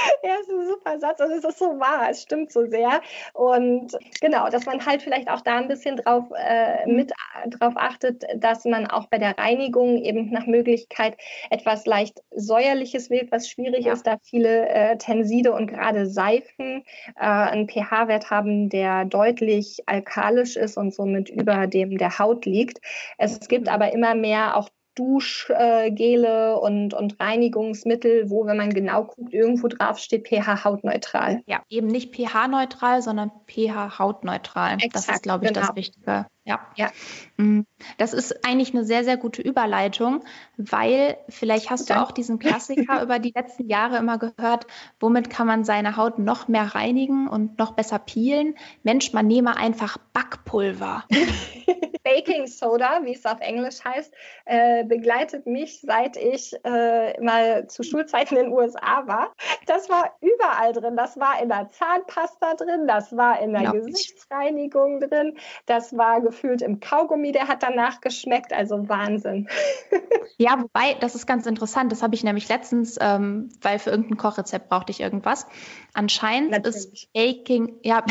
ja, 0.22 0.34
ist 0.40 0.50
ein 0.50 0.66
super 0.66 0.98
Satz 0.98 1.20
und 1.20 1.30
es 1.32 1.44
ist 1.44 1.58
so 1.58 1.78
wahr, 1.78 2.08
es 2.10 2.22
stimmt 2.22 2.52
so 2.52 2.66
sehr. 2.66 3.00
Und 3.32 3.96
genau, 4.20 4.48
dass 4.48 4.66
man 4.66 4.84
halt 4.84 5.02
vielleicht 5.02 5.28
auch 5.28 5.40
da 5.40 5.56
ein 5.56 5.68
bisschen 5.68 5.96
drauf, 5.96 6.24
äh, 6.36 6.86
mhm. 6.86 6.96
mit 6.96 7.12
drauf 7.48 7.74
achtet, 7.76 8.24
dass 8.36 8.64
man 8.64 8.86
auch 8.86 9.06
bei 9.06 9.18
der 9.18 9.38
Reinigung 9.38 10.02
eben 10.02 10.30
nach 10.30 10.46
Möglichkeit 10.46 11.16
etwas 11.50 11.86
leicht 11.86 12.22
säuerliches 12.30 13.10
wählt, 13.10 13.32
was 13.32 13.48
schwierig 13.48 13.86
ja. 13.86 13.92
ist, 13.92 14.06
da 14.06 14.18
viele 14.22 14.68
äh, 14.68 14.96
Tenside 14.96 15.52
und 15.52 15.66
gerade 15.66 16.06
Seifen 16.06 16.84
äh, 17.16 17.20
einen 17.20 17.68
pH-Wert 17.68 18.30
haben, 18.30 18.68
der 18.68 19.04
deutlich 19.04 19.82
alkalisch 19.86 20.56
ist 20.56 20.76
und 20.76 20.94
somit 20.94 21.28
über 21.28 21.66
dem 21.66 21.98
der 21.98 22.18
Haut 22.18 22.46
liegt. 22.46 22.80
Es 23.18 23.48
gibt 23.48 23.66
mhm. 23.66 23.72
aber 23.72 23.92
immer 23.92 24.14
mehr 24.14 24.56
auch 24.56 24.68
Duschgele 24.94 26.58
und, 26.58 26.94
und 26.94 27.20
Reinigungsmittel, 27.20 28.28
wo, 28.28 28.46
wenn 28.46 28.56
man 28.56 28.70
genau 28.70 29.04
guckt, 29.04 29.32
irgendwo 29.32 29.68
drauf 29.68 29.98
steht 29.98 30.28
pH-hautneutral. 30.28 31.42
Ja, 31.46 31.62
eben 31.68 31.86
nicht 31.86 32.14
pH-neutral, 32.14 33.00
sondern 33.00 33.30
pH-hautneutral. 33.46 34.78
Das 34.92 35.08
ist, 35.08 35.22
glaube 35.22 35.44
ich, 35.44 35.52
genau. 35.52 35.66
das 35.66 35.76
Wichtige. 35.76 36.26
Ja. 36.44 36.60
ja. 36.74 36.90
Mm. 37.36 37.60
Das 37.98 38.12
ist 38.12 38.44
eigentlich 38.44 38.74
eine 38.74 38.84
sehr, 38.84 39.04
sehr 39.04 39.16
gute 39.16 39.42
Überleitung, 39.42 40.24
weil 40.56 41.16
vielleicht 41.28 41.70
hast 41.70 41.90
du 41.90 42.00
auch 42.00 42.10
diesen 42.10 42.38
Klassiker 42.38 43.02
über 43.02 43.18
die 43.18 43.32
letzten 43.34 43.68
Jahre 43.68 43.98
immer 43.98 44.18
gehört, 44.18 44.66
womit 44.98 45.30
kann 45.30 45.46
man 45.46 45.64
seine 45.64 45.96
Haut 45.96 46.18
noch 46.18 46.48
mehr 46.48 46.74
reinigen 46.74 47.28
und 47.28 47.58
noch 47.58 47.72
besser 47.72 47.98
peelen? 47.98 48.54
Mensch, 48.82 49.12
man 49.12 49.26
nehme 49.26 49.56
einfach 49.56 49.98
Backpulver. 50.12 51.04
Baking 52.10 52.48
Soda, 52.48 53.04
wie 53.04 53.14
es 53.14 53.24
auf 53.24 53.40
Englisch 53.40 53.84
heißt, 53.84 54.12
äh, 54.44 54.84
begleitet 54.84 55.46
mich, 55.46 55.80
seit 55.80 56.16
ich 56.16 56.52
äh, 56.64 57.20
mal 57.20 57.68
zu 57.68 57.84
Schulzeiten 57.84 58.36
in 58.36 58.46
den 58.46 58.52
USA 58.52 59.06
war. 59.06 59.32
Das 59.66 59.88
war 59.88 60.16
überall 60.20 60.72
drin. 60.72 60.96
Das 60.96 61.18
war 61.18 61.40
in 61.40 61.48
der 61.48 61.68
Zahnpasta 61.68 62.54
drin, 62.54 62.88
das 62.88 63.16
war 63.16 63.40
in 63.40 63.52
der 63.52 63.62
ja. 63.62 63.72
Gesichtsreinigung 63.72 65.00
drin, 65.00 65.38
das 65.66 65.96
war 65.96 66.20
gefühlt 66.20 66.62
im 66.62 66.80
Kaugummi, 66.80 67.30
der 67.30 67.46
hat 67.46 67.62
danach 67.62 68.00
geschmeckt. 68.00 68.52
Also 68.52 68.88
Wahnsinn. 68.88 69.48
Ja, 70.36 70.58
wobei, 70.58 70.94
das 70.94 71.14
ist 71.14 71.26
ganz 71.26 71.44
interessant. 71.44 71.92
Das 71.92 72.02
habe 72.02 72.14
ich 72.14 72.24
nämlich 72.24 72.48
letztens, 72.48 72.96
ähm, 72.98 73.50
weil 73.60 73.78
für 73.78 73.90
irgendein 73.90 74.16
Kochrezept 74.16 74.70
brauchte 74.70 74.90
ich 74.90 75.00
irgendwas. 75.00 75.46
Anscheinend 75.92 76.52
Natürlich. 76.52 76.76
ist 76.76 77.12
Baking, 77.12 77.76
ja, 77.82 78.02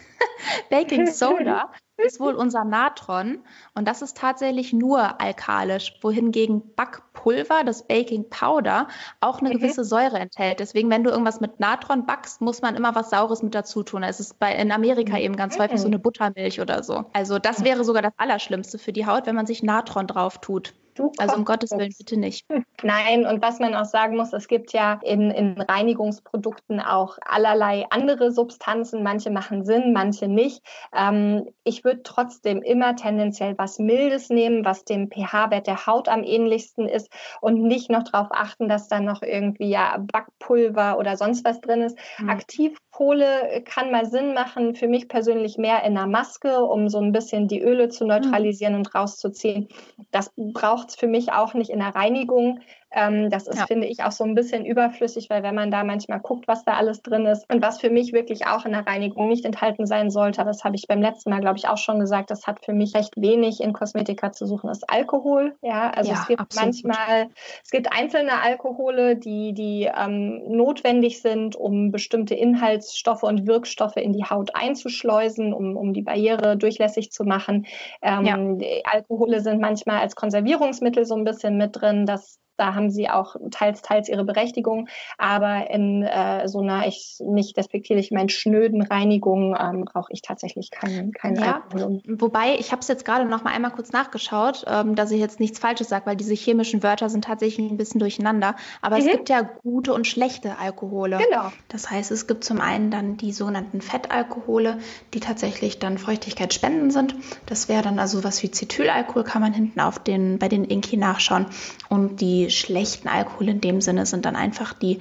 Baking 0.70 1.08
Soda 1.08 1.70
ist 1.98 2.20
wohl 2.20 2.34
unser 2.34 2.64
Natron 2.64 3.40
und 3.74 3.88
das 3.88 4.02
ist 4.02 4.16
tatsächlich 4.16 4.72
nur 4.72 5.20
alkalisch, 5.20 5.98
wohingegen 6.00 6.74
Backpulver, 6.74 7.64
das 7.64 7.86
Baking 7.86 8.28
Powder, 8.30 8.88
auch 9.20 9.40
eine 9.40 9.50
mhm. 9.50 9.54
gewisse 9.54 9.84
Säure 9.84 10.18
enthält. 10.18 10.60
Deswegen, 10.60 10.90
wenn 10.90 11.04
du 11.04 11.10
irgendwas 11.10 11.40
mit 11.40 11.60
Natron 11.60 12.06
backst, 12.06 12.40
muss 12.40 12.62
man 12.62 12.76
immer 12.76 12.94
was 12.94 13.10
Saures 13.10 13.42
mit 13.42 13.54
dazu 13.54 13.82
tun. 13.82 14.02
Es 14.02 14.20
ist 14.20 14.38
bei, 14.38 14.54
in 14.54 14.70
Amerika 14.72 15.14
mhm. 15.14 15.22
eben 15.22 15.36
ganz 15.36 15.58
häufig 15.58 15.80
so 15.80 15.86
eine 15.86 15.98
Buttermilch 15.98 16.60
oder 16.60 16.82
so. 16.82 17.04
Also 17.12 17.38
das 17.38 17.64
wäre 17.64 17.84
sogar 17.84 18.02
das 18.02 18.12
Allerschlimmste 18.16 18.78
für 18.78 18.92
die 18.92 19.06
Haut, 19.06 19.26
wenn 19.26 19.34
man 19.34 19.46
sich 19.46 19.62
Natron 19.62 20.06
drauf 20.06 20.38
tut. 20.38 20.74
Du 20.98 21.12
also 21.18 21.36
um 21.36 21.44
Gottes 21.44 21.70
Willen 21.70 21.94
bitte 21.96 22.18
nicht. 22.18 22.44
Nein, 22.82 23.24
und 23.24 23.40
was 23.40 23.60
man 23.60 23.74
auch 23.76 23.84
sagen 23.84 24.16
muss, 24.16 24.32
es 24.32 24.48
gibt 24.48 24.72
ja 24.72 24.98
in, 25.04 25.30
in 25.30 25.60
Reinigungsprodukten 25.60 26.80
auch 26.80 27.18
allerlei 27.24 27.86
andere 27.90 28.32
Substanzen. 28.32 29.04
Manche 29.04 29.30
machen 29.30 29.64
Sinn, 29.64 29.92
manche 29.92 30.26
nicht. 30.26 30.60
Ähm, 30.92 31.48
ich 31.62 31.84
würde 31.84 32.02
trotzdem 32.02 32.62
immer 32.62 32.96
tendenziell 32.96 33.56
was 33.58 33.78
Mildes 33.78 34.28
nehmen, 34.28 34.64
was 34.64 34.84
dem 34.84 35.08
pH-Wert 35.08 35.68
der 35.68 35.86
Haut 35.86 36.08
am 36.08 36.24
ähnlichsten 36.24 36.88
ist 36.88 37.12
und 37.40 37.62
nicht 37.62 37.90
noch 37.90 38.02
darauf 38.02 38.28
achten, 38.32 38.68
dass 38.68 38.88
da 38.88 38.98
noch 38.98 39.22
irgendwie 39.22 39.70
ja 39.70 39.98
Backpulver 40.00 40.98
oder 40.98 41.16
sonst 41.16 41.44
was 41.44 41.60
drin 41.60 41.82
ist. 41.82 41.96
Mhm. 42.18 42.28
Aktiv 42.28 42.76
Kohle 42.90 43.62
kann 43.64 43.92
mal 43.92 44.06
Sinn 44.06 44.34
machen, 44.34 44.74
für 44.74 44.88
mich 44.88 45.06
persönlich 45.06 45.56
mehr 45.56 45.84
in 45.84 45.94
der 45.94 46.08
Maske, 46.08 46.64
um 46.64 46.88
so 46.88 46.98
ein 46.98 47.12
bisschen 47.12 47.46
die 47.46 47.62
Öle 47.62 47.90
zu 47.90 48.04
neutralisieren 48.04 48.72
mhm. 48.72 48.80
und 48.80 48.94
rauszuziehen. 48.94 49.68
Das 50.10 50.32
braucht 50.36 50.87
es 50.90 50.96
für 50.96 51.06
mich 51.08 51.32
auch 51.32 51.54
nicht 51.54 51.70
in 51.70 51.78
der 51.80 51.94
Reinigung. 51.94 52.60
Ähm, 52.90 53.28
das 53.28 53.46
ist, 53.46 53.58
ja. 53.58 53.66
finde 53.66 53.86
ich, 53.86 54.02
auch 54.02 54.12
so 54.12 54.24
ein 54.24 54.34
bisschen 54.34 54.64
überflüssig, 54.64 55.28
weil 55.28 55.42
wenn 55.42 55.54
man 55.54 55.70
da 55.70 55.84
manchmal 55.84 56.20
guckt, 56.20 56.48
was 56.48 56.64
da 56.64 56.74
alles 56.74 57.02
drin 57.02 57.26
ist 57.26 57.44
und 57.52 57.62
was 57.62 57.80
für 57.80 57.90
mich 57.90 58.12
wirklich 58.12 58.46
auch 58.46 58.64
in 58.64 58.72
der 58.72 58.86
Reinigung 58.86 59.28
nicht 59.28 59.44
enthalten 59.44 59.86
sein 59.86 60.10
sollte, 60.10 60.44
das 60.44 60.64
habe 60.64 60.76
ich 60.76 60.86
beim 60.88 61.02
letzten 61.02 61.30
Mal, 61.30 61.40
glaube 61.40 61.58
ich, 61.58 61.68
auch 61.68 61.76
schon 61.76 62.00
gesagt, 62.00 62.30
das 62.30 62.46
hat 62.46 62.64
für 62.64 62.72
mich 62.72 62.94
recht 62.94 63.14
wenig 63.16 63.60
in 63.60 63.72
Kosmetika 63.72 64.32
zu 64.32 64.46
suchen, 64.46 64.70
ist 64.70 64.88
Alkohol. 64.88 65.56
Ja, 65.60 65.90
also 65.90 66.12
ja, 66.12 66.18
es 66.20 66.26
gibt 66.28 66.40
absolut. 66.40 66.64
manchmal, 66.64 67.28
es 67.62 67.70
gibt 67.70 67.92
einzelne 67.92 68.40
Alkohole, 68.42 69.16
die, 69.16 69.52
die 69.52 69.90
ähm, 69.94 70.42
notwendig 70.48 71.20
sind, 71.20 71.56
um 71.56 71.90
bestimmte 71.90 72.34
Inhaltsstoffe 72.34 73.22
und 73.22 73.46
Wirkstoffe 73.46 73.96
in 73.96 74.12
die 74.12 74.24
Haut 74.24 74.54
einzuschleusen, 74.54 75.52
um, 75.52 75.76
um 75.76 75.92
die 75.92 76.02
Barriere 76.02 76.56
durchlässig 76.56 77.12
zu 77.12 77.24
machen. 77.24 77.66
Ähm, 78.00 78.60
ja. 78.60 78.80
Alkohole 78.84 79.40
sind 79.40 79.60
manchmal 79.60 80.00
als 80.00 80.16
Konservierungsmittel 80.16 81.04
so 81.04 81.14
ein 81.14 81.24
bisschen 81.24 81.58
mit 81.58 81.80
drin. 81.80 82.06
Das 82.06 82.38
da 82.58 82.74
haben 82.74 82.90
sie 82.90 83.08
auch 83.08 83.36
teils, 83.50 83.82
teils 83.82 84.08
ihre 84.08 84.24
Berechtigung. 84.24 84.88
Aber 85.16 85.70
in 85.70 86.02
äh, 86.02 86.48
so 86.48 86.60
einer, 86.60 86.86
ich 86.86 87.18
nicht 87.20 87.56
despektierlich 87.56 88.10
meinen 88.10 88.28
schnöden 88.28 88.82
Reinigung 88.82 89.56
ähm, 89.58 89.84
brauche 89.84 90.12
ich 90.12 90.22
tatsächlich 90.22 90.70
keinen 90.70 91.12
kein 91.12 91.36
ja, 91.36 91.62
Alkohol. 91.70 92.02
Wobei, 92.06 92.56
ich 92.58 92.72
habe 92.72 92.80
es 92.80 92.88
jetzt 92.88 93.04
gerade 93.04 93.24
noch 93.24 93.44
mal 93.44 93.52
einmal 93.52 93.70
kurz 93.70 93.92
nachgeschaut, 93.92 94.64
ähm, 94.66 94.94
dass 94.94 95.10
ich 95.10 95.20
jetzt 95.20 95.40
nichts 95.40 95.58
Falsches 95.58 95.88
sage, 95.88 96.06
weil 96.06 96.16
diese 96.16 96.34
chemischen 96.34 96.82
Wörter 96.82 97.08
sind 97.08 97.24
tatsächlich 97.24 97.70
ein 97.70 97.76
bisschen 97.76 98.00
durcheinander. 98.00 98.56
Aber 98.82 98.96
mhm. 98.96 99.06
es 99.06 99.12
gibt 99.12 99.28
ja 99.28 99.42
gute 99.42 99.94
und 99.94 100.06
schlechte 100.06 100.58
Alkohole. 100.58 101.18
Genau. 101.18 101.52
Das 101.68 101.90
heißt, 101.90 102.10
es 102.10 102.26
gibt 102.26 102.44
zum 102.44 102.60
einen 102.60 102.90
dann 102.90 103.16
die 103.16 103.32
sogenannten 103.32 103.80
Fettalkohole, 103.80 104.78
die 105.14 105.20
tatsächlich 105.20 105.78
dann 105.78 105.98
Feuchtigkeit 105.98 106.52
spenden 106.52 106.90
sind. 106.90 107.14
Das 107.46 107.68
wäre 107.68 107.82
dann 107.82 107.98
also 107.98 108.24
was 108.24 108.42
wie 108.42 108.50
Cetylalkohol, 108.50 109.24
kann 109.24 109.42
man 109.42 109.52
hinten 109.52 109.80
auf 109.80 109.98
den, 109.98 110.38
bei 110.38 110.48
den 110.48 110.64
Inki 110.64 110.96
nachschauen. 110.96 111.46
Und 111.88 112.20
die 112.20 112.47
schlechten 112.50 113.08
Alkohole 113.08 113.52
in 113.52 113.60
dem 113.60 113.80
Sinne 113.80 114.06
sind 114.06 114.24
dann 114.24 114.36
einfach 114.36 114.72
die 114.72 115.00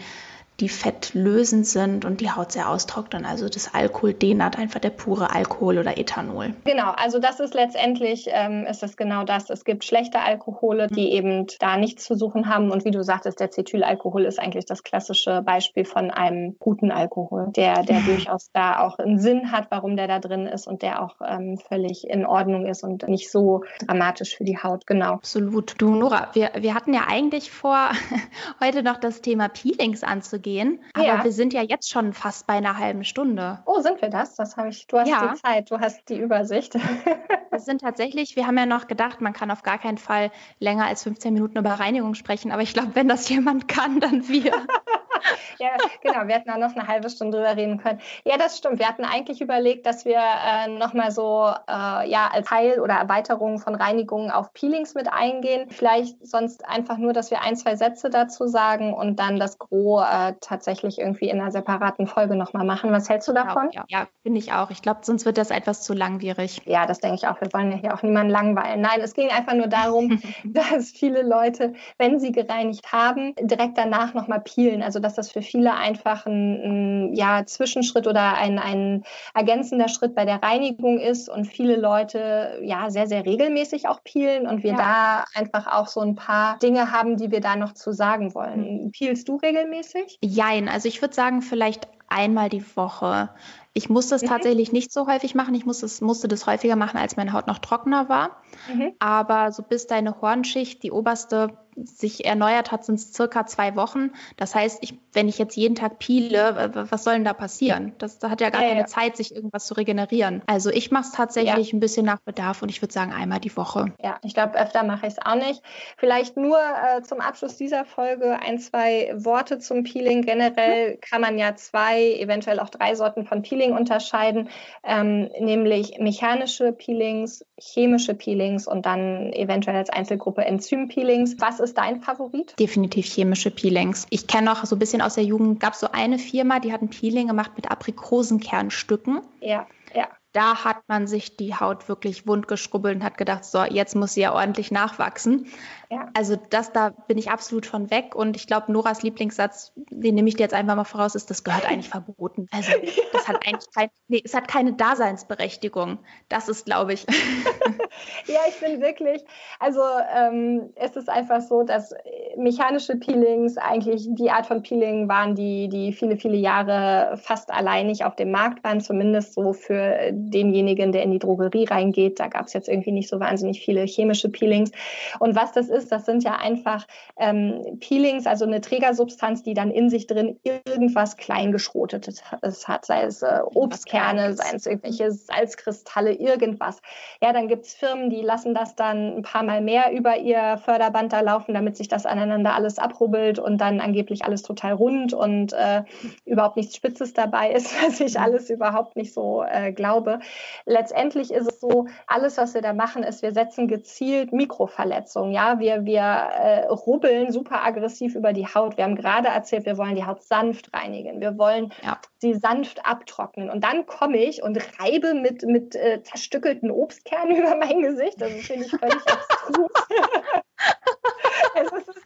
die 0.60 0.70
fettlösend 0.70 1.68
sind 1.68 2.04
und 2.04 2.20
die 2.20 2.32
Haut 2.32 2.52
sehr 2.52 2.70
austrocknen. 2.70 3.26
Also 3.26 3.48
das 3.48 3.76
Alkohol 3.76 4.14
denat 4.14 4.58
einfach 4.58 4.80
der 4.80 4.90
pure 4.90 5.34
Alkohol 5.34 5.78
oder 5.78 5.98
Ethanol. 5.98 6.56
Genau, 6.64 6.92
also 6.98 7.20
das 7.20 7.40
ist 7.40 7.54
letztendlich, 7.54 8.28
ähm, 8.32 8.66
ist 8.66 8.82
es 8.82 8.98
genau 8.98 9.24
das. 9.24 9.52
Es 9.52 9.66
gibt 9.66 9.86
schlechte 9.86 10.20
Alkohole, 10.20 10.88
die 10.88 11.12
eben 11.12 11.46
da 11.60 11.78
nichts 11.78 12.06
zu 12.06 12.16
suchen 12.16 12.50
haben. 12.50 12.72
Und 12.72 12.86
wie 12.86 12.92
du 12.92 13.04
sagtest, 13.04 13.40
der 13.40 13.52
Cetylalkohol 13.52 14.26
ist 14.26 14.40
eigentlich 14.40 14.66
das 14.66 14.82
klassische 14.82 15.44
Beispiel 15.44 15.86
von 15.86 16.10
einem 16.10 16.56
guten 16.58 16.90
Alkohol, 16.90 17.52
der, 17.56 17.84
der 17.84 18.02
durchaus 18.02 18.50
da 18.52 18.80
auch 18.80 18.98
einen 18.98 19.20
Sinn 19.20 19.52
hat, 19.52 19.68
warum 19.70 19.96
der 19.96 20.08
da 20.08 20.20
drin 20.20 20.48
ist 20.48 20.66
und 20.66 20.82
der 20.82 21.04
auch 21.04 21.18
ähm, 21.24 21.60
völlig 21.60 22.10
in 22.10 22.26
Ordnung 22.26 22.66
ist 22.66 22.84
und 22.84 23.08
nicht 23.08 23.30
so 23.30 23.64
dramatisch 23.86 24.36
für 24.36 24.44
die 24.44 24.58
Haut. 24.58 24.88
Genau. 24.88 25.14
Absolut. 25.14 25.76
Du, 25.78 25.94
Nora, 25.94 26.30
wir, 26.34 26.50
wir 26.58 26.74
hatten 26.74 26.96
ja 26.96 27.02
eigentlich 27.08 27.52
vor, 27.52 27.92
heute 28.60 28.82
noch 28.82 28.98
das 28.98 29.22
Thema 29.22 29.50
Peelings 29.50 30.04
anzugehen 30.04 30.47
gehen. 30.48 30.80
Aber 30.94 31.06
ja. 31.06 31.24
wir 31.26 31.34
sind 31.34 31.52
ja 31.52 31.62
jetzt 31.62 31.90
schon 31.90 32.14
fast 32.14 32.48
bei 32.48 32.54
einer 32.54 32.78
halben 32.78 33.04
Stunde. 33.04 33.60
Oh, 33.66 33.82
sind 33.82 34.02
wir 34.02 34.10
das? 34.10 34.36
Das 34.36 34.56
habe 34.56 34.70
ich. 34.70 34.88
Du 34.88 34.98
hast 34.98 35.10
ja. 35.10 35.34
die 35.34 35.42
Zeit, 35.42 35.70
du 35.70 35.80
hast 35.82 36.08
die 36.08 36.18
Übersicht. 36.18 36.76
wir 37.52 37.60
sind 37.60 37.82
tatsächlich, 37.82 38.38
wir 38.38 38.48
haben 38.48 38.58
ja 38.58 38.66
noch 38.66 38.88
gedacht, 38.88 39.20
man 39.20 39.34
kann 39.34 39.52
auf 39.52 39.62
gar 39.64 39.78
keinen 39.78 39.98
Fall 39.98 40.32
länger 40.60 40.86
als 40.86 41.04
15 41.04 41.34
Minuten 41.34 41.58
über 41.58 41.72
Reinigung 41.72 42.14
sprechen. 42.14 42.54
Aber 42.54 42.62
ich 42.62 42.74
glaube, 42.74 42.92
wenn 42.94 43.10
das 43.10 43.28
jemand 43.28 43.68
kann, 43.68 44.00
dann 44.00 44.30
wir. 44.30 44.54
ja, 45.60 45.70
genau, 46.02 46.28
wir 46.28 46.36
hätten 46.36 46.50
da 46.50 46.58
noch 46.58 46.76
eine 46.76 46.88
halbe 46.88 47.10
Stunde 47.10 47.38
drüber 47.38 47.56
reden 47.56 47.78
können. 47.78 48.00
Ja, 48.26 48.38
das 48.38 48.58
stimmt. 48.58 48.80
Wir 48.80 48.88
hatten 48.88 49.06
eigentlich 49.06 49.42
überlegt, 49.42 49.86
dass 49.86 50.06
wir 50.06 50.20
äh, 50.20 50.68
nochmal 50.68 51.12
so 51.12 51.50
äh, 51.68 52.10
ja, 52.10 52.30
als 52.32 52.48
Teil 52.48 52.80
oder 52.80 52.96
Erweiterung 52.96 53.60
von 53.60 53.76
Reinigungen 53.76 54.32
auf 54.32 54.54
Peelings 54.54 54.96
mit 54.96 55.12
eingehen. 55.12 55.70
Vielleicht 55.70 56.26
sonst 56.26 56.68
einfach 56.68 56.98
nur, 56.98 57.14
dass 57.14 57.32
wir 57.32 57.42
ein, 57.42 57.56
zwei 57.56 57.76
Sätze 57.76 58.10
dazu 58.10 58.48
sagen 58.48 58.94
und 58.94 59.20
dann 59.20 59.40
das 59.40 59.58
Gros 59.58 60.04
äh, 60.04 60.34
tatsächlich 60.42 61.00
irgendwie 61.00 61.30
in 61.30 61.40
einer 61.40 61.52
separaten 61.52 62.08
Folge 62.08 62.36
nochmal 62.36 62.66
machen. 62.66 62.92
Was 62.92 63.10
hältst 63.10 63.28
du 63.28 63.34
genau, 63.34 63.46
davon? 63.46 63.70
Ja, 63.72 63.86
ja 63.88 64.08
finde 64.24 64.40
ich 64.40 64.54
auch. 64.54 64.70
Ich 64.70 64.82
glaube, 64.82 65.02
sonst 65.04 65.26
wird 65.26 65.38
das 65.38 65.52
etwas 65.52 65.82
zu 65.84 65.94
langwierig. 65.94 66.62
Ja, 66.66 66.86
das 66.86 67.00
denke 67.00 67.16
ich 67.18 67.28
auch. 67.28 67.40
Wir 67.42 67.52
wollen 67.54 67.72
ja 67.72 67.78
hier 67.78 67.94
auch 67.94 68.04
niemanden 68.04 68.32
langweilen. 68.32 68.82
Nein, 68.82 69.02
es 69.02 69.14
ging 69.14 69.30
einfach 69.30 69.54
nur 69.54 69.68
darum, 69.68 70.22
dass 70.44 70.92
viele 70.92 71.24
Leute, 71.24 71.74
wenn 71.98 72.20
sie 72.20 72.32
gereinigt 72.32 72.92
haben, 72.92 73.34
direkt 73.40 73.78
danach 73.78 74.14
nochmal 74.14 74.42
peelen. 74.42 74.84
Also 74.84 75.00
dass 75.08 75.16
das 75.16 75.32
für 75.32 75.42
viele 75.42 75.74
einfach 75.74 76.26
ein, 76.26 77.10
ein 77.10 77.16
ja, 77.16 77.46
Zwischenschritt 77.46 78.08
oder 78.08 78.34
ein, 78.34 78.60
ein 78.60 79.04
ergänzender 79.34 79.88
Schritt 79.88 80.14
bei 80.16 80.26
der 80.26 80.44
Reinigung 80.44 81.00
ist 81.00 81.30
und 81.30 81.46
viele 81.46 81.78
Leute 81.78 82.60
ja 82.62 82.90
sehr, 82.90 83.08
sehr 83.08 83.26
regelmäßig 83.26 83.88
auch 83.88 84.04
peelen 84.04 84.48
und 84.48 84.64
wir 84.64 84.72
ja. 84.72 84.78
da 84.78 85.40
einfach 85.40 85.68
auch 85.68 85.88
so 85.88 86.02
ein 86.02 86.16
paar 86.16 86.60
Dinge 86.60 86.92
haben, 86.92 87.16
die 87.16 87.32
wir 87.32 87.40
da 87.40 87.56
noch 87.56 87.74
zu 87.74 87.94
sagen 87.94 88.36
wollen. 88.36 88.84
Mhm. 88.86 88.92
Peelst 88.92 89.30
du 89.30 89.38
regelmäßig? 89.38 90.20
Jein, 90.22 90.68
also 90.68 90.90
ich 90.90 91.02
würde 91.02 91.16
sagen, 91.16 91.42
vielleicht 91.42 91.88
einmal 92.08 92.50
die 92.50 92.64
Woche. 92.76 93.30
Ich 93.74 93.90
muss 93.90 94.08
das 94.08 94.24
mhm. 94.24 94.28
tatsächlich 94.28 94.72
nicht 94.72 94.92
so 94.92 95.08
häufig 95.08 95.36
machen. 95.36 95.54
Ich 95.54 95.66
muss 95.66 95.82
das, 95.82 96.02
musste 96.02 96.28
das 96.28 96.48
häufiger 96.48 96.76
machen, 96.76 96.98
als 96.98 97.16
meine 97.16 97.34
Haut 97.34 97.48
noch 97.48 97.60
trockener 97.60 98.10
war. 98.10 98.42
Mhm. 98.74 98.94
Aber 99.00 99.52
so 99.52 99.62
bis 99.62 99.86
deine 99.88 100.20
Hornschicht, 100.22 100.82
die 100.82 100.92
oberste, 100.92 101.58
sich 101.84 102.26
erneuert 102.26 102.72
hat, 102.72 102.86
sind 102.86 102.96
es 102.96 103.14
circa 103.14 103.46
zwei 103.46 103.76
Wochen. 103.76 104.12
Das 104.36 104.56
heißt, 104.56 104.80
ich, 104.82 104.98
wenn 105.14 105.28
ich 105.28 105.38
jetzt 105.38 105.56
jeden 105.56 105.76
Tag 105.76 106.00
piele, 106.00 106.88
was 106.90 107.04
soll 107.04 107.14
denn 107.14 107.24
da 107.24 107.34
passieren? 107.34 107.94
Das, 108.00 108.20
da 108.20 108.30
hat 108.30 108.42
ja 108.42 108.50
gar 108.50 108.64
ja, 108.64 108.70
keine 108.70 108.82
ja. 108.82 108.86
Zeit, 108.88 109.16
sich 109.16 109.36
irgendwas 109.36 109.68
zu 109.68 109.76
regenerieren. 109.76 110.42
Also 110.48 110.72
ich 110.72 110.92
mache 110.92 111.04
es 111.04 111.12
tatsächlich 111.12 111.72
ja. 111.72 111.78
ein 111.78 111.80
bisschen 111.80 112.06
nach 112.06 112.20
Bedarf 112.20 112.62
und 112.62 112.70
ich 112.70 112.82
würde 112.82 112.94
sagen 112.94 113.14
einmal 113.14 113.40
die 113.40 113.56
Woche. 113.56 113.94
Ja, 114.02 114.18
ich 114.24 114.34
glaube, 114.34 114.60
öfter 114.60 114.84
mache 114.84 115.08
ich 115.08 115.14
es 115.14 115.26
auch 115.26 115.36
nicht. 115.36 115.62
Vielleicht 115.98 116.36
nur 116.36 116.58
äh, 116.58 117.04
zum 117.04 117.22
Abschluss 117.22 117.58
dieser 117.58 117.86
Folge 117.86 118.40
ein, 118.40 118.60
zwei 118.60 119.14
Worte 119.16 119.60
zum 119.60 119.84
Peeling. 119.84 120.24
Generell 120.24 120.98
kann 120.98 121.22
man 121.22 121.38
ja 121.38 121.56
zwei, 121.56 121.97
eventuell 121.98 122.60
auch 122.60 122.70
drei 122.70 122.96
Sorten 122.96 123.26
von 123.26 123.42
Peeling 123.42 123.74
unterscheiden, 123.74 124.50
ähm, 124.84 125.30
nämlich 125.40 126.00
mechanische 126.00 126.72
Peelings, 126.72 127.46
chemische 127.60 128.14
Peelings 128.14 128.68
und 128.68 128.86
dann 128.86 129.34
eventuell 129.34 129.78
als 129.78 129.90
Einzelgruppe 129.90 130.46
Enzympeelings. 130.46 131.36
Was 131.40 131.60
ist 131.60 131.78
dein 131.78 132.02
Favorit? 132.02 132.54
Definitiv 132.60 133.06
chemische 133.06 133.52
Peelings. 133.52 134.08
Ich 134.10 134.28
kenne 134.28 134.46
noch 134.46 134.66
so 134.66 134.76
ein 134.76 134.80
bisschen 134.80 135.02
aus 135.02 135.16
der 135.16 135.24
Jugend, 135.24 135.60
gab 135.60 135.74
es 135.74 135.80
so 135.80 135.90
eine 135.92 136.20
Firma, 136.20 136.60
die 136.60 136.72
hat 136.72 136.82
ein 136.82 136.90
Peeling 136.90 137.28
gemacht 137.28 137.52
mit 137.56 137.70
Aprikosenkernstücken. 137.70 139.22
Ja, 139.42 139.68
ja 139.94 140.08
da 140.38 140.64
hat 140.64 140.88
man 140.88 141.08
sich 141.08 141.36
die 141.36 141.56
Haut 141.56 141.90
wirklich 141.90 142.28
wund 142.28 142.48
geschrubbelt 142.48 142.98
und 142.98 143.04
hat 143.04 143.18
gedacht, 143.18 143.44
so, 143.44 143.64
jetzt 143.64 143.96
muss 143.96 144.14
sie 144.14 144.22
ja 144.22 144.34
ordentlich 144.34 144.70
nachwachsen. 144.70 145.48
Ja. 145.90 146.10
Also 146.14 146.36
das, 146.36 146.74
da 146.74 146.90
bin 146.90 147.18
ich 147.18 147.32
absolut 147.32 147.66
von 147.66 147.90
weg. 147.90 148.14
Und 148.14 148.36
ich 148.36 148.46
glaube, 148.46 148.72
Noras 148.72 149.04
Lieblingssatz, 149.04 149.72
den 149.90 150.16
nehme 150.16 150.28
ich 150.28 150.36
dir 150.36 150.44
jetzt 150.44 150.54
einfach 150.54 150.76
mal 150.76 150.84
voraus, 150.84 151.16
ist, 151.16 151.30
das 151.30 151.44
gehört 151.44 151.66
eigentlich 151.66 151.90
verboten. 151.90 152.48
Also 152.52 152.72
das 153.14 153.28
hat 153.28 153.48
eigentlich 153.48 153.72
kein, 153.74 153.90
nee, 154.08 154.22
es 154.24 154.34
hat 154.34 154.48
keine 154.48 154.74
Daseinsberechtigung. 154.74 156.00
Das 156.28 156.50
ist, 156.50 156.66
glaube 156.66 156.94
ich. 156.94 157.06
ja, 158.26 158.40
ich 158.50 158.60
bin 158.60 158.82
wirklich, 158.82 159.24
also 159.60 159.82
ähm, 160.14 160.72
es 160.76 160.96
ist 160.98 161.10
einfach 161.10 161.42
so, 161.42 161.64
dass 161.64 161.94
mechanische 162.36 162.98
Peelings 162.98 163.58
eigentlich 163.58 164.08
die 164.10 164.30
Art 164.30 164.46
von 164.46 164.64
Peeling 164.64 165.08
waren, 165.08 165.36
die, 165.36 165.70
die 165.70 165.94
viele, 165.94 166.18
viele 166.18 166.38
Jahre 166.38 167.18
fast 167.18 167.50
alleinig 167.52 168.04
auf 168.04 168.16
dem 168.16 168.32
Markt 168.32 168.64
waren, 168.66 168.82
zumindest 168.82 169.36
so 169.36 169.54
für 169.54 170.12
denjenigen, 170.12 170.92
der 170.92 171.04
in 171.04 171.12
die 171.12 171.20
Drogerie 171.20 171.66
reingeht. 171.66 172.20
Da 172.20 172.28
gab 172.28 172.48
es 172.48 172.54
jetzt 172.54 172.68
irgendwie 172.68 172.92
nicht 172.92 173.08
so 173.08 173.22
wahnsinnig 173.22 173.62
viele 173.64 173.86
chemische 173.86 174.30
Peelings. 174.30 174.72
Und 175.20 175.36
was 175.36 175.54
das 175.54 175.70
ist, 175.70 175.77
das 175.86 176.06
sind 176.06 176.24
ja 176.24 176.38
einfach 176.38 176.86
ähm, 177.18 177.78
Peelings, 177.80 178.26
also 178.26 178.46
eine 178.46 178.62
Trägersubstanz, 178.62 179.44
die 179.44 179.54
dann 179.54 179.72
in 179.72 179.90
sich 179.90 180.08
drin 180.08 180.40
irgendwas 180.44 181.18
Kleingeschrotetes 181.18 182.24
hat, 182.68 182.86
sei 182.86 183.04
es 183.04 183.22
äh, 183.22 183.40
Obstkerne, 183.44 184.34
seien 184.34 184.56
es 184.56 184.66
irgendwelche 184.66 185.12
Salzkristalle, 185.12 186.14
irgendwas. 186.14 186.82
Ja, 187.22 187.34
dann 187.34 187.48
gibt 187.48 187.66
es 187.66 187.74
Firmen, 187.74 188.10
die 188.10 188.22
lassen 188.22 188.54
das 188.54 188.76
dann 188.76 189.18
ein 189.18 189.22
paar 189.22 189.44
Mal 189.44 189.62
mehr 189.62 189.92
über 189.92 190.18
ihr 190.18 190.58
Förderband 190.64 191.14
da 191.14 191.22
laufen, 191.22 191.54
damit 191.54 191.78
sich 191.78 191.88
das 191.88 192.06
aneinander 192.06 192.56
alles 192.56 192.80
abrubbelt 192.80 193.40
und 193.40 193.60
dann 193.60 193.80
angeblich 193.80 194.24
alles 194.26 194.42
total 194.42 194.74
rund 194.74 195.14
und 195.14 195.54
äh, 195.54 195.84
überhaupt 196.26 196.58
nichts 196.58 196.76
Spitzes 196.76 197.14
dabei 197.14 197.52
ist, 197.52 197.74
was 197.86 198.00
ich 198.00 198.20
alles 198.20 198.50
überhaupt 198.50 198.96
nicht 198.96 199.14
so 199.14 199.44
äh, 199.44 199.72
glaube. 199.72 200.20
Letztendlich 200.66 201.32
ist 201.32 201.52
es 201.52 201.60
so, 201.60 201.88
alles, 202.06 202.38
was 202.38 202.54
wir 202.54 202.62
da 202.62 202.74
machen, 202.74 203.04
ist, 203.04 203.22
wir 203.22 203.32
setzen 203.32 203.68
gezielt 203.68 204.34
Mikroverletzungen. 204.34 205.32
Ja, 205.32 205.60
wir, 205.60 205.67
wir 205.86 206.02
äh, 206.02 206.66
rubbeln 206.68 207.32
super 207.32 207.66
aggressiv 207.66 208.16
über 208.16 208.34
die 208.34 208.46
Haut. 208.46 208.78
Wir 208.78 208.84
haben 208.84 208.96
gerade 208.96 209.28
erzählt, 209.28 209.66
wir 209.66 209.78
wollen 209.78 209.96
die 209.96 210.06
Haut 210.06 210.24
sanft 210.24 210.74
reinigen. 210.74 211.22
Wir 211.22 211.38
wollen 211.38 211.72
ja. 211.84 212.00
sie 212.18 212.34
sanft 212.34 212.86
abtrocknen. 212.86 213.50
Und 213.50 213.64
dann 213.64 213.86
komme 213.86 214.18
ich 214.18 214.44
und 214.44 214.58
reibe 214.80 215.14
mit, 215.14 215.44
mit 215.44 215.76
äh, 215.76 216.02
zerstückelten 216.04 216.72
Obstkernen 216.72 217.36
über 217.38 217.56
mein 217.56 217.82
Gesicht. 217.82 218.20
Das 218.20 218.32
finde 218.32 218.66
ich 218.66 218.72
völlig 218.72 218.96
abstrus. 218.96 219.72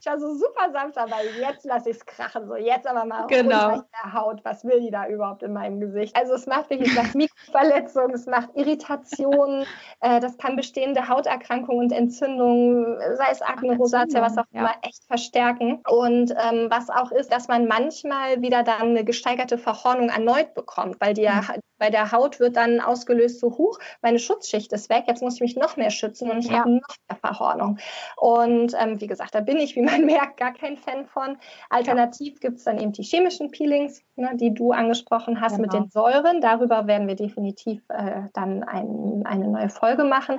Ich 0.01 0.07
war 0.07 0.19
so 0.19 0.33
super 0.33 0.71
sanft, 0.71 0.97
aber 0.97 1.17
jetzt 1.39 1.63
lasse 1.63 1.91
ich 1.91 1.97
es 1.97 2.05
krachen. 2.07 2.47
So, 2.47 2.55
jetzt 2.55 2.87
aber 2.87 3.05
mal 3.05 3.27
genau. 3.27 3.83
der 4.03 4.13
Haut. 4.13 4.43
Was 4.43 4.65
will 4.65 4.81
die 4.81 4.89
da 4.89 5.07
überhaupt 5.07 5.43
in 5.43 5.53
meinem 5.53 5.79
Gesicht? 5.79 6.15
Also 6.15 6.33
es 6.33 6.47
macht 6.47 6.71
wirklich, 6.71 6.89
es 6.89 6.95
macht 6.95 7.13
Mikroverletzungen, 7.13 8.15
es 8.15 8.25
macht 8.25 8.49
Irritationen, 8.55 9.67
äh, 9.99 10.19
das 10.19 10.39
kann 10.39 10.55
bestehende 10.55 11.07
Hauterkrankungen 11.07 11.83
und 11.83 11.91
Entzündungen, 11.91 12.97
sei 13.15 13.27
es 13.29 13.43
Akne, 13.43 13.77
Rosatia, 13.77 14.23
was 14.23 14.39
auch 14.39 14.45
ja. 14.49 14.61
immer, 14.61 14.73
echt 14.81 15.03
verstärken. 15.05 15.83
Und 15.87 16.31
ähm, 16.31 16.65
was 16.71 16.89
auch 16.89 17.11
ist, 17.11 17.31
dass 17.31 17.47
man 17.47 17.67
manchmal 17.67 18.41
wieder 18.41 18.63
dann 18.63 18.81
eine 18.81 19.03
gesteigerte 19.03 19.59
Verhornung 19.59 20.09
erneut 20.09 20.55
bekommt, 20.55 20.99
weil 20.99 21.13
die, 21.13 21.27
mhm. 21.27 21.61
bei 21.77 21.91
der 21.91 22.11
Haut 22.11 22.39
wird 22.39 22.55
dann 22.55 22.79
ausgelöst 22.79 23.39
so 23.39 23.55
hoch, 23.55 23.77
meine 24.01 24.17
Schutzschicht 24.17 24.73
ist 24.73 24.89
weg, 24.89 25.03
jetzt 25.05 25.21
muss 25.21 25.35
ich 25.35 25.41
mich 25.41 25.55
noch 25.55 25.77
mehr 25.77 25.91
schützen 25.91 26.31
und 26.31 26.39
ich 26.39 26.49
ja. 26.49 26.61
habe 26.61 26.71
noch 26.71 26.95
mehr 27.07 27.19
Verhornung. 27.19 27.77
Und 28.17 28.73
ähm, 28.79 28.99
wie 28.99 29.07
gesagt, 29.07 29.35
da 29.35 29.41
bin 29.41 29.57
ich, 29.57 29.75
wie 29.75 29.83
man 29.83 29.90
merkt, 29.99 30.37
gar 30.37 30.53
kein 30.53 30.77
Fan 30.77 31.05
von. 31.05 31.37
Alternativ 31.69 32.35
ja. 32.35 32.39
gibt 32.49 32.57
es 32.57 32.63
dann 32.63 32.79
eben 32.79 32.91
die 32.91 33.03
chemischen 33.03 33.51
Peelings, 33.51 34.03
ne, 34.15 34.31
die 34.35 34.53
du 34.53 34.71
angesprochen 34.71 35.41
hast 35.41 35.57
genau. 35.57 35.63
mit 35.63 35.73
den 35.73 35.89
Säuren. 35.89 36.41
Darüber 36.41 36.87
werden 36.87 37.07
wir 37.07 37.15
definitiv 37.15 37.81
äh, 37.89 38.23
dann 38.33 38.63
ein, 38.63 39.23
eine 39.25 39.47
neue 39.47 39.69
Folge 39.69 40.03
machen. 40.03 40.37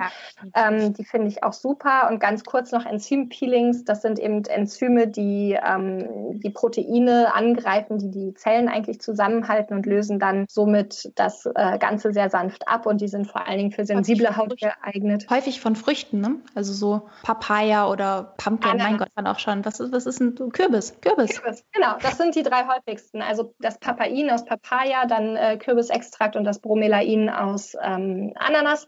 Ja. 0.55 0.69
Ähm, 0.69 0.93
die 0.93 1.05
finde 1.05 1.27
ich 1.27 1.43
auch 1.43 1.53
super. 1.53 2.09
Und 2.09 2.19
ganz 2.19 2.43
kurz 2.43 2.71
noch 2.71 2.85
Enzym-Peelings. 2.85 3.83
Das 3.85 4.01
sind 4.01 4.19
eben 4.19 4.43
Enzyme, 4.45 5.07
die 5.07 5.57
ähm, 5.63 6.39
die 6.39 6.49
Proteine 6.49 7.33
angreifen, 7.33 7.97
die 7.97 8.09
die 8.09 8.33
Zellen 8.33 8.69
eigentlich 8.69 9.01
zusammenhalten 9.01 9.75
und 9.75 9.85
lösen 9.85 10.19
dann 10.19 10.45
somit 10.49 11.11
das 11.15 11.45
äh, 11.55 11.77
Ganze 11.77 12.13
sehr 12.13 12.29
sanft 12.29 12.67
ab. 12.67 12.85
Und 12.85 13.01
die 13.01 13.07
sind 13.07 13.27
vor 13.27 13.47
allen 13.47 13.57
Dingen 13.57 13.71
für 13.71 13.85
sensible 13.85 14.35
Haut 14.35 14.57
geeignet. 14.59 15.27
Häufig 15.29 15.61
von 15.61 15.75
Früchten, 15.75 16.19
ne? 16.19 16.35
Also 16.55 16.73
so 16.73 17.09
Papaya 17.23 17.87
oder 17.87 18.33
Pumpkin, 18.37 18.71
Ananas. 18.71 18.89
mein 18.89 18.97
Gott, 18.97 19.09
dann 19.15 19.27
auch 19.27 19.39
schon. 19.43 19.63
Was 19.65 19.79
ist, 19.79 19.91
was 19.91 20.05
ist 20.05 20.19
ein 20.19 20.35
Kürbis? 20.51 20.99
Kürbis. 21.01 21.39
Kürbis. 21.39 21.65
Genau, 21.71 21.97
das 22.01 22.17
sind 22.17 22.35
die 22.35 22.43
drei 22.43 22.65
häufigsten. 22.67 23.21
Also 23.21 23.53
das 23.59 23.77
Papain 23.79 24.29
aus 24.31 24.45
Papaya, 24.45 25.05
dann 25.05 25.35
äh, 25.35 25.57
Kürbisextrakt 25.57 26.35
und 26.35 26.45
das 26.45 26.59
Bromelain 26.59 27.29
aus 27.29 27.75
ähm, 27.81 28.33
Ananas. 28.35 28.87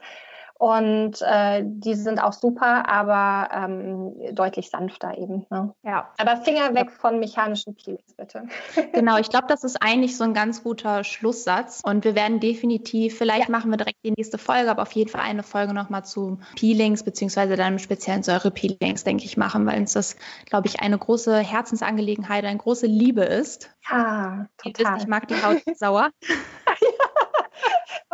Und 0.57 1.21
äh, 1.21 1.63
die 1.65 1.95
sind 1.95 2.19
auch 2.19 2.31
super, 2.31 2.87
aber 2.89 3.49
ähm, 3.53 4.13
deutlich 4.33 4.69
sanfter 4.69 5.17
eben. 5.17 5.45
Ne? 5.49 5.73
Ja. 5.83 6.13
Aber 6.17 6.37
Finger 6.37 6.73
weg 6.73 6.91
von 6.91 7.19
mechanischen 7.19 7.75
Peelings, 7.75 8.13
bitte. 8.15 8.43
Genau, 8.93 9.17
ich 9.17 9.29
glaube, 9.29 9.47
das 9.49 9.63
ist 9.65 9.81
eigentlich 9.81 10.15
so 10.15 10.23
ein 10.23 10.33
ganz 10.33 10.63
guter 10.63 11.03
Schlusssatz. 11.03 11.81
Und 11.83 12.05
wir 12.05 12.15
werden 12.15 12.39
definitiv, 12.39 13.17
vielleicht 13.17 13.49
ja. 13.49 13.51
machen 13.51 13.69
wir 13.69 13.77
direkt 13.77 13.97
die 14.05 14.13
nächste 14.15 14.37
Folge, 14.37 14.71
aber 14.71 14.83
auf 14.83 14.93
jeden 14.93 15.09
Fall 15.09 15.21
eine 15.21 15.43
Folge 15.43 15.73
nochmal 15.73 16.05
zu 16.05 16.39
Peelings, 16.55 17.03
beziehungsweise 17.03 17.57
dann 17.57 17.77
speziellen 17.77 18.23
Säure-Peelings, 18.23 19.03
denke 19.03 19.25
ich, 19.25 19.35
machen, 19.35 19.65
weil 19.65 19.79
uns 19.79 19.93
das, 19.93 20.15
glaube 20.45 20.67
ich, 20.67 20.79
eine 20.79 20.97
große 20.97 21.37
Herzensangelegenheit, 21.37 22.45
eine 22.45 22.57
große 22.57 22.87
Liebe 22.87 23.23
ist. 23.23 23.69
Ja, 23.89 24.47
total. 24.57 24.97
Ich 24.99 25.07
mag 25.07 25.27
die 25.27 25.35
Haut 25.43 25.61
sauer. 25.75 26.11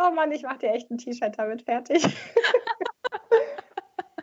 Oh 0.04 0.10
Mann, 0.10 0.32
ich 0.32 0.42
mache 0.42 0.58
dir 0.58 0.72
echt 0.72 0.90
ein 0.90 0.98
T-Shirt 0.98 1.38
damit 1.38 1.62
fertig. 1.62 2.02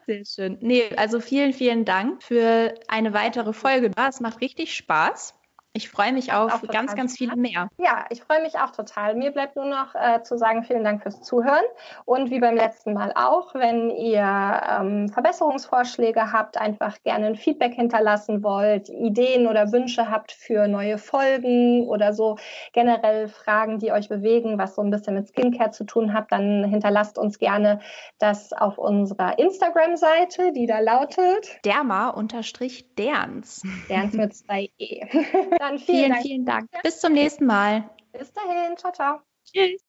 Sehr 0.05 0.25
schön. 0.25 0.57
Nee, 0.61 0.89
also 0.97 1.21
vielen, 1.21 1.53
vielen 1.53 1.85
Dank 1.85 2.21
für 2.23 2.73
eine 2.87 3.13
weitere 3.13 3.53
Folge. 3.53 3.91
Es 3.95 4.19
macht 4.19 4.41
richtig 4.41 4.75
Spaß. 4.75 5.38
Ich 5.73 5.89
freue 5.89 6.13
mich 6.13 6.33
auf 6.33 6.63
ganz, 6.63 6.95
ganz 6.95 7.15
viele 7.15 7.35
mehr. 7.35 7.69
Ja, 7.77 8.05
ich 8.09 8.23
freue 8.23 8.41
mich 8.41 8.57
auch 8.57 8.71
total. 8.71 9.13
Mir 9.13 9.29
bleibt 9.29 9.55
nur 9.55 9.65
noch 9.65 9.93
äh, 9.93 10.23
zu 10.23 10.35
sagen, 10.35 10.63
vielen 10.63 10.83
Dank 10.83 11.03
fürs 11.03 11.21
Zuhören. 11.21 11.63
Und 12.05 12.31
wie 12.31 12.39
beim 12.39 12.55
letzten 12.55 12.93
Mal 12.93 13.13
auch, 13.13 13.53
wenn 13.53 13.91
ihr 13.91 14.61
ähm, 14.67 15.09
Verbesserungsvorschläge 15.09 16.31
habt, 16.31 16.59
einfach 16.59 16.97
gerne 17.03 17.27
ein 17.27 17.35
Feedback 17.35 17.75
hinterlassen 17.75 18.41
wollt, 18.41 18.89
Ideen 18.89 19.45
oder 19.45 19.71
Wünsche 19.71 20.09
habt 20.09 20.31
für 20.31 20.67
neue 20.67 20.97
Folgen 20.97 21.87
oder 21.87 22.13
so 22.13 22.37
generell 22.73 23.27
Fragen, 23.27 23.77
die 23.77 23.91
euch 23.91 24.09
bewegen, 24.09 24.57
was 24.57 24.73
so 24.73 24.81
ein 24.81 24.89
bisschen 24.89 25.13
mit 25.13 25.27
Skincare 25.27 25.69
zu 25.69 25.83
tun 25.83 26.13
hat, 26.13 26.31
dann 26.31 26.63
hinterlasst 26.63 27.19
uns 27.19 27.37
gerne 27.37 27.79
das 28.17 28.53
auf 28.53 28.79
unserer 28.79 29.37
Instagram-Seite, 29.37 30.51
die 30.51 30.65
da 30.65 30.79
lautet 30.79 31.63
Derma-Derns. 31.63 33.61
Derns 33.87 34.13
mit 34.13 34.35
zwei 34.35 34.69
E. 34.79 35.01
Dann 35.59 35.77
vielen, 35.77 36.15
vielen 36.15 36.45
Dank. 36.45 36.69
Vielen 36.69 36.71
Dank. 36.71 36.83
Bis 36.83 37.01
zum 37.01 37.13
nächsten 37.13 37.45
Mal. 37.45 37.89
Bis 38.13 38.31
dahin. 38.31 38.77
Ciao, 38.77 38.93
ciao. 38.93 39.19
Tschüss. 39.43 39.88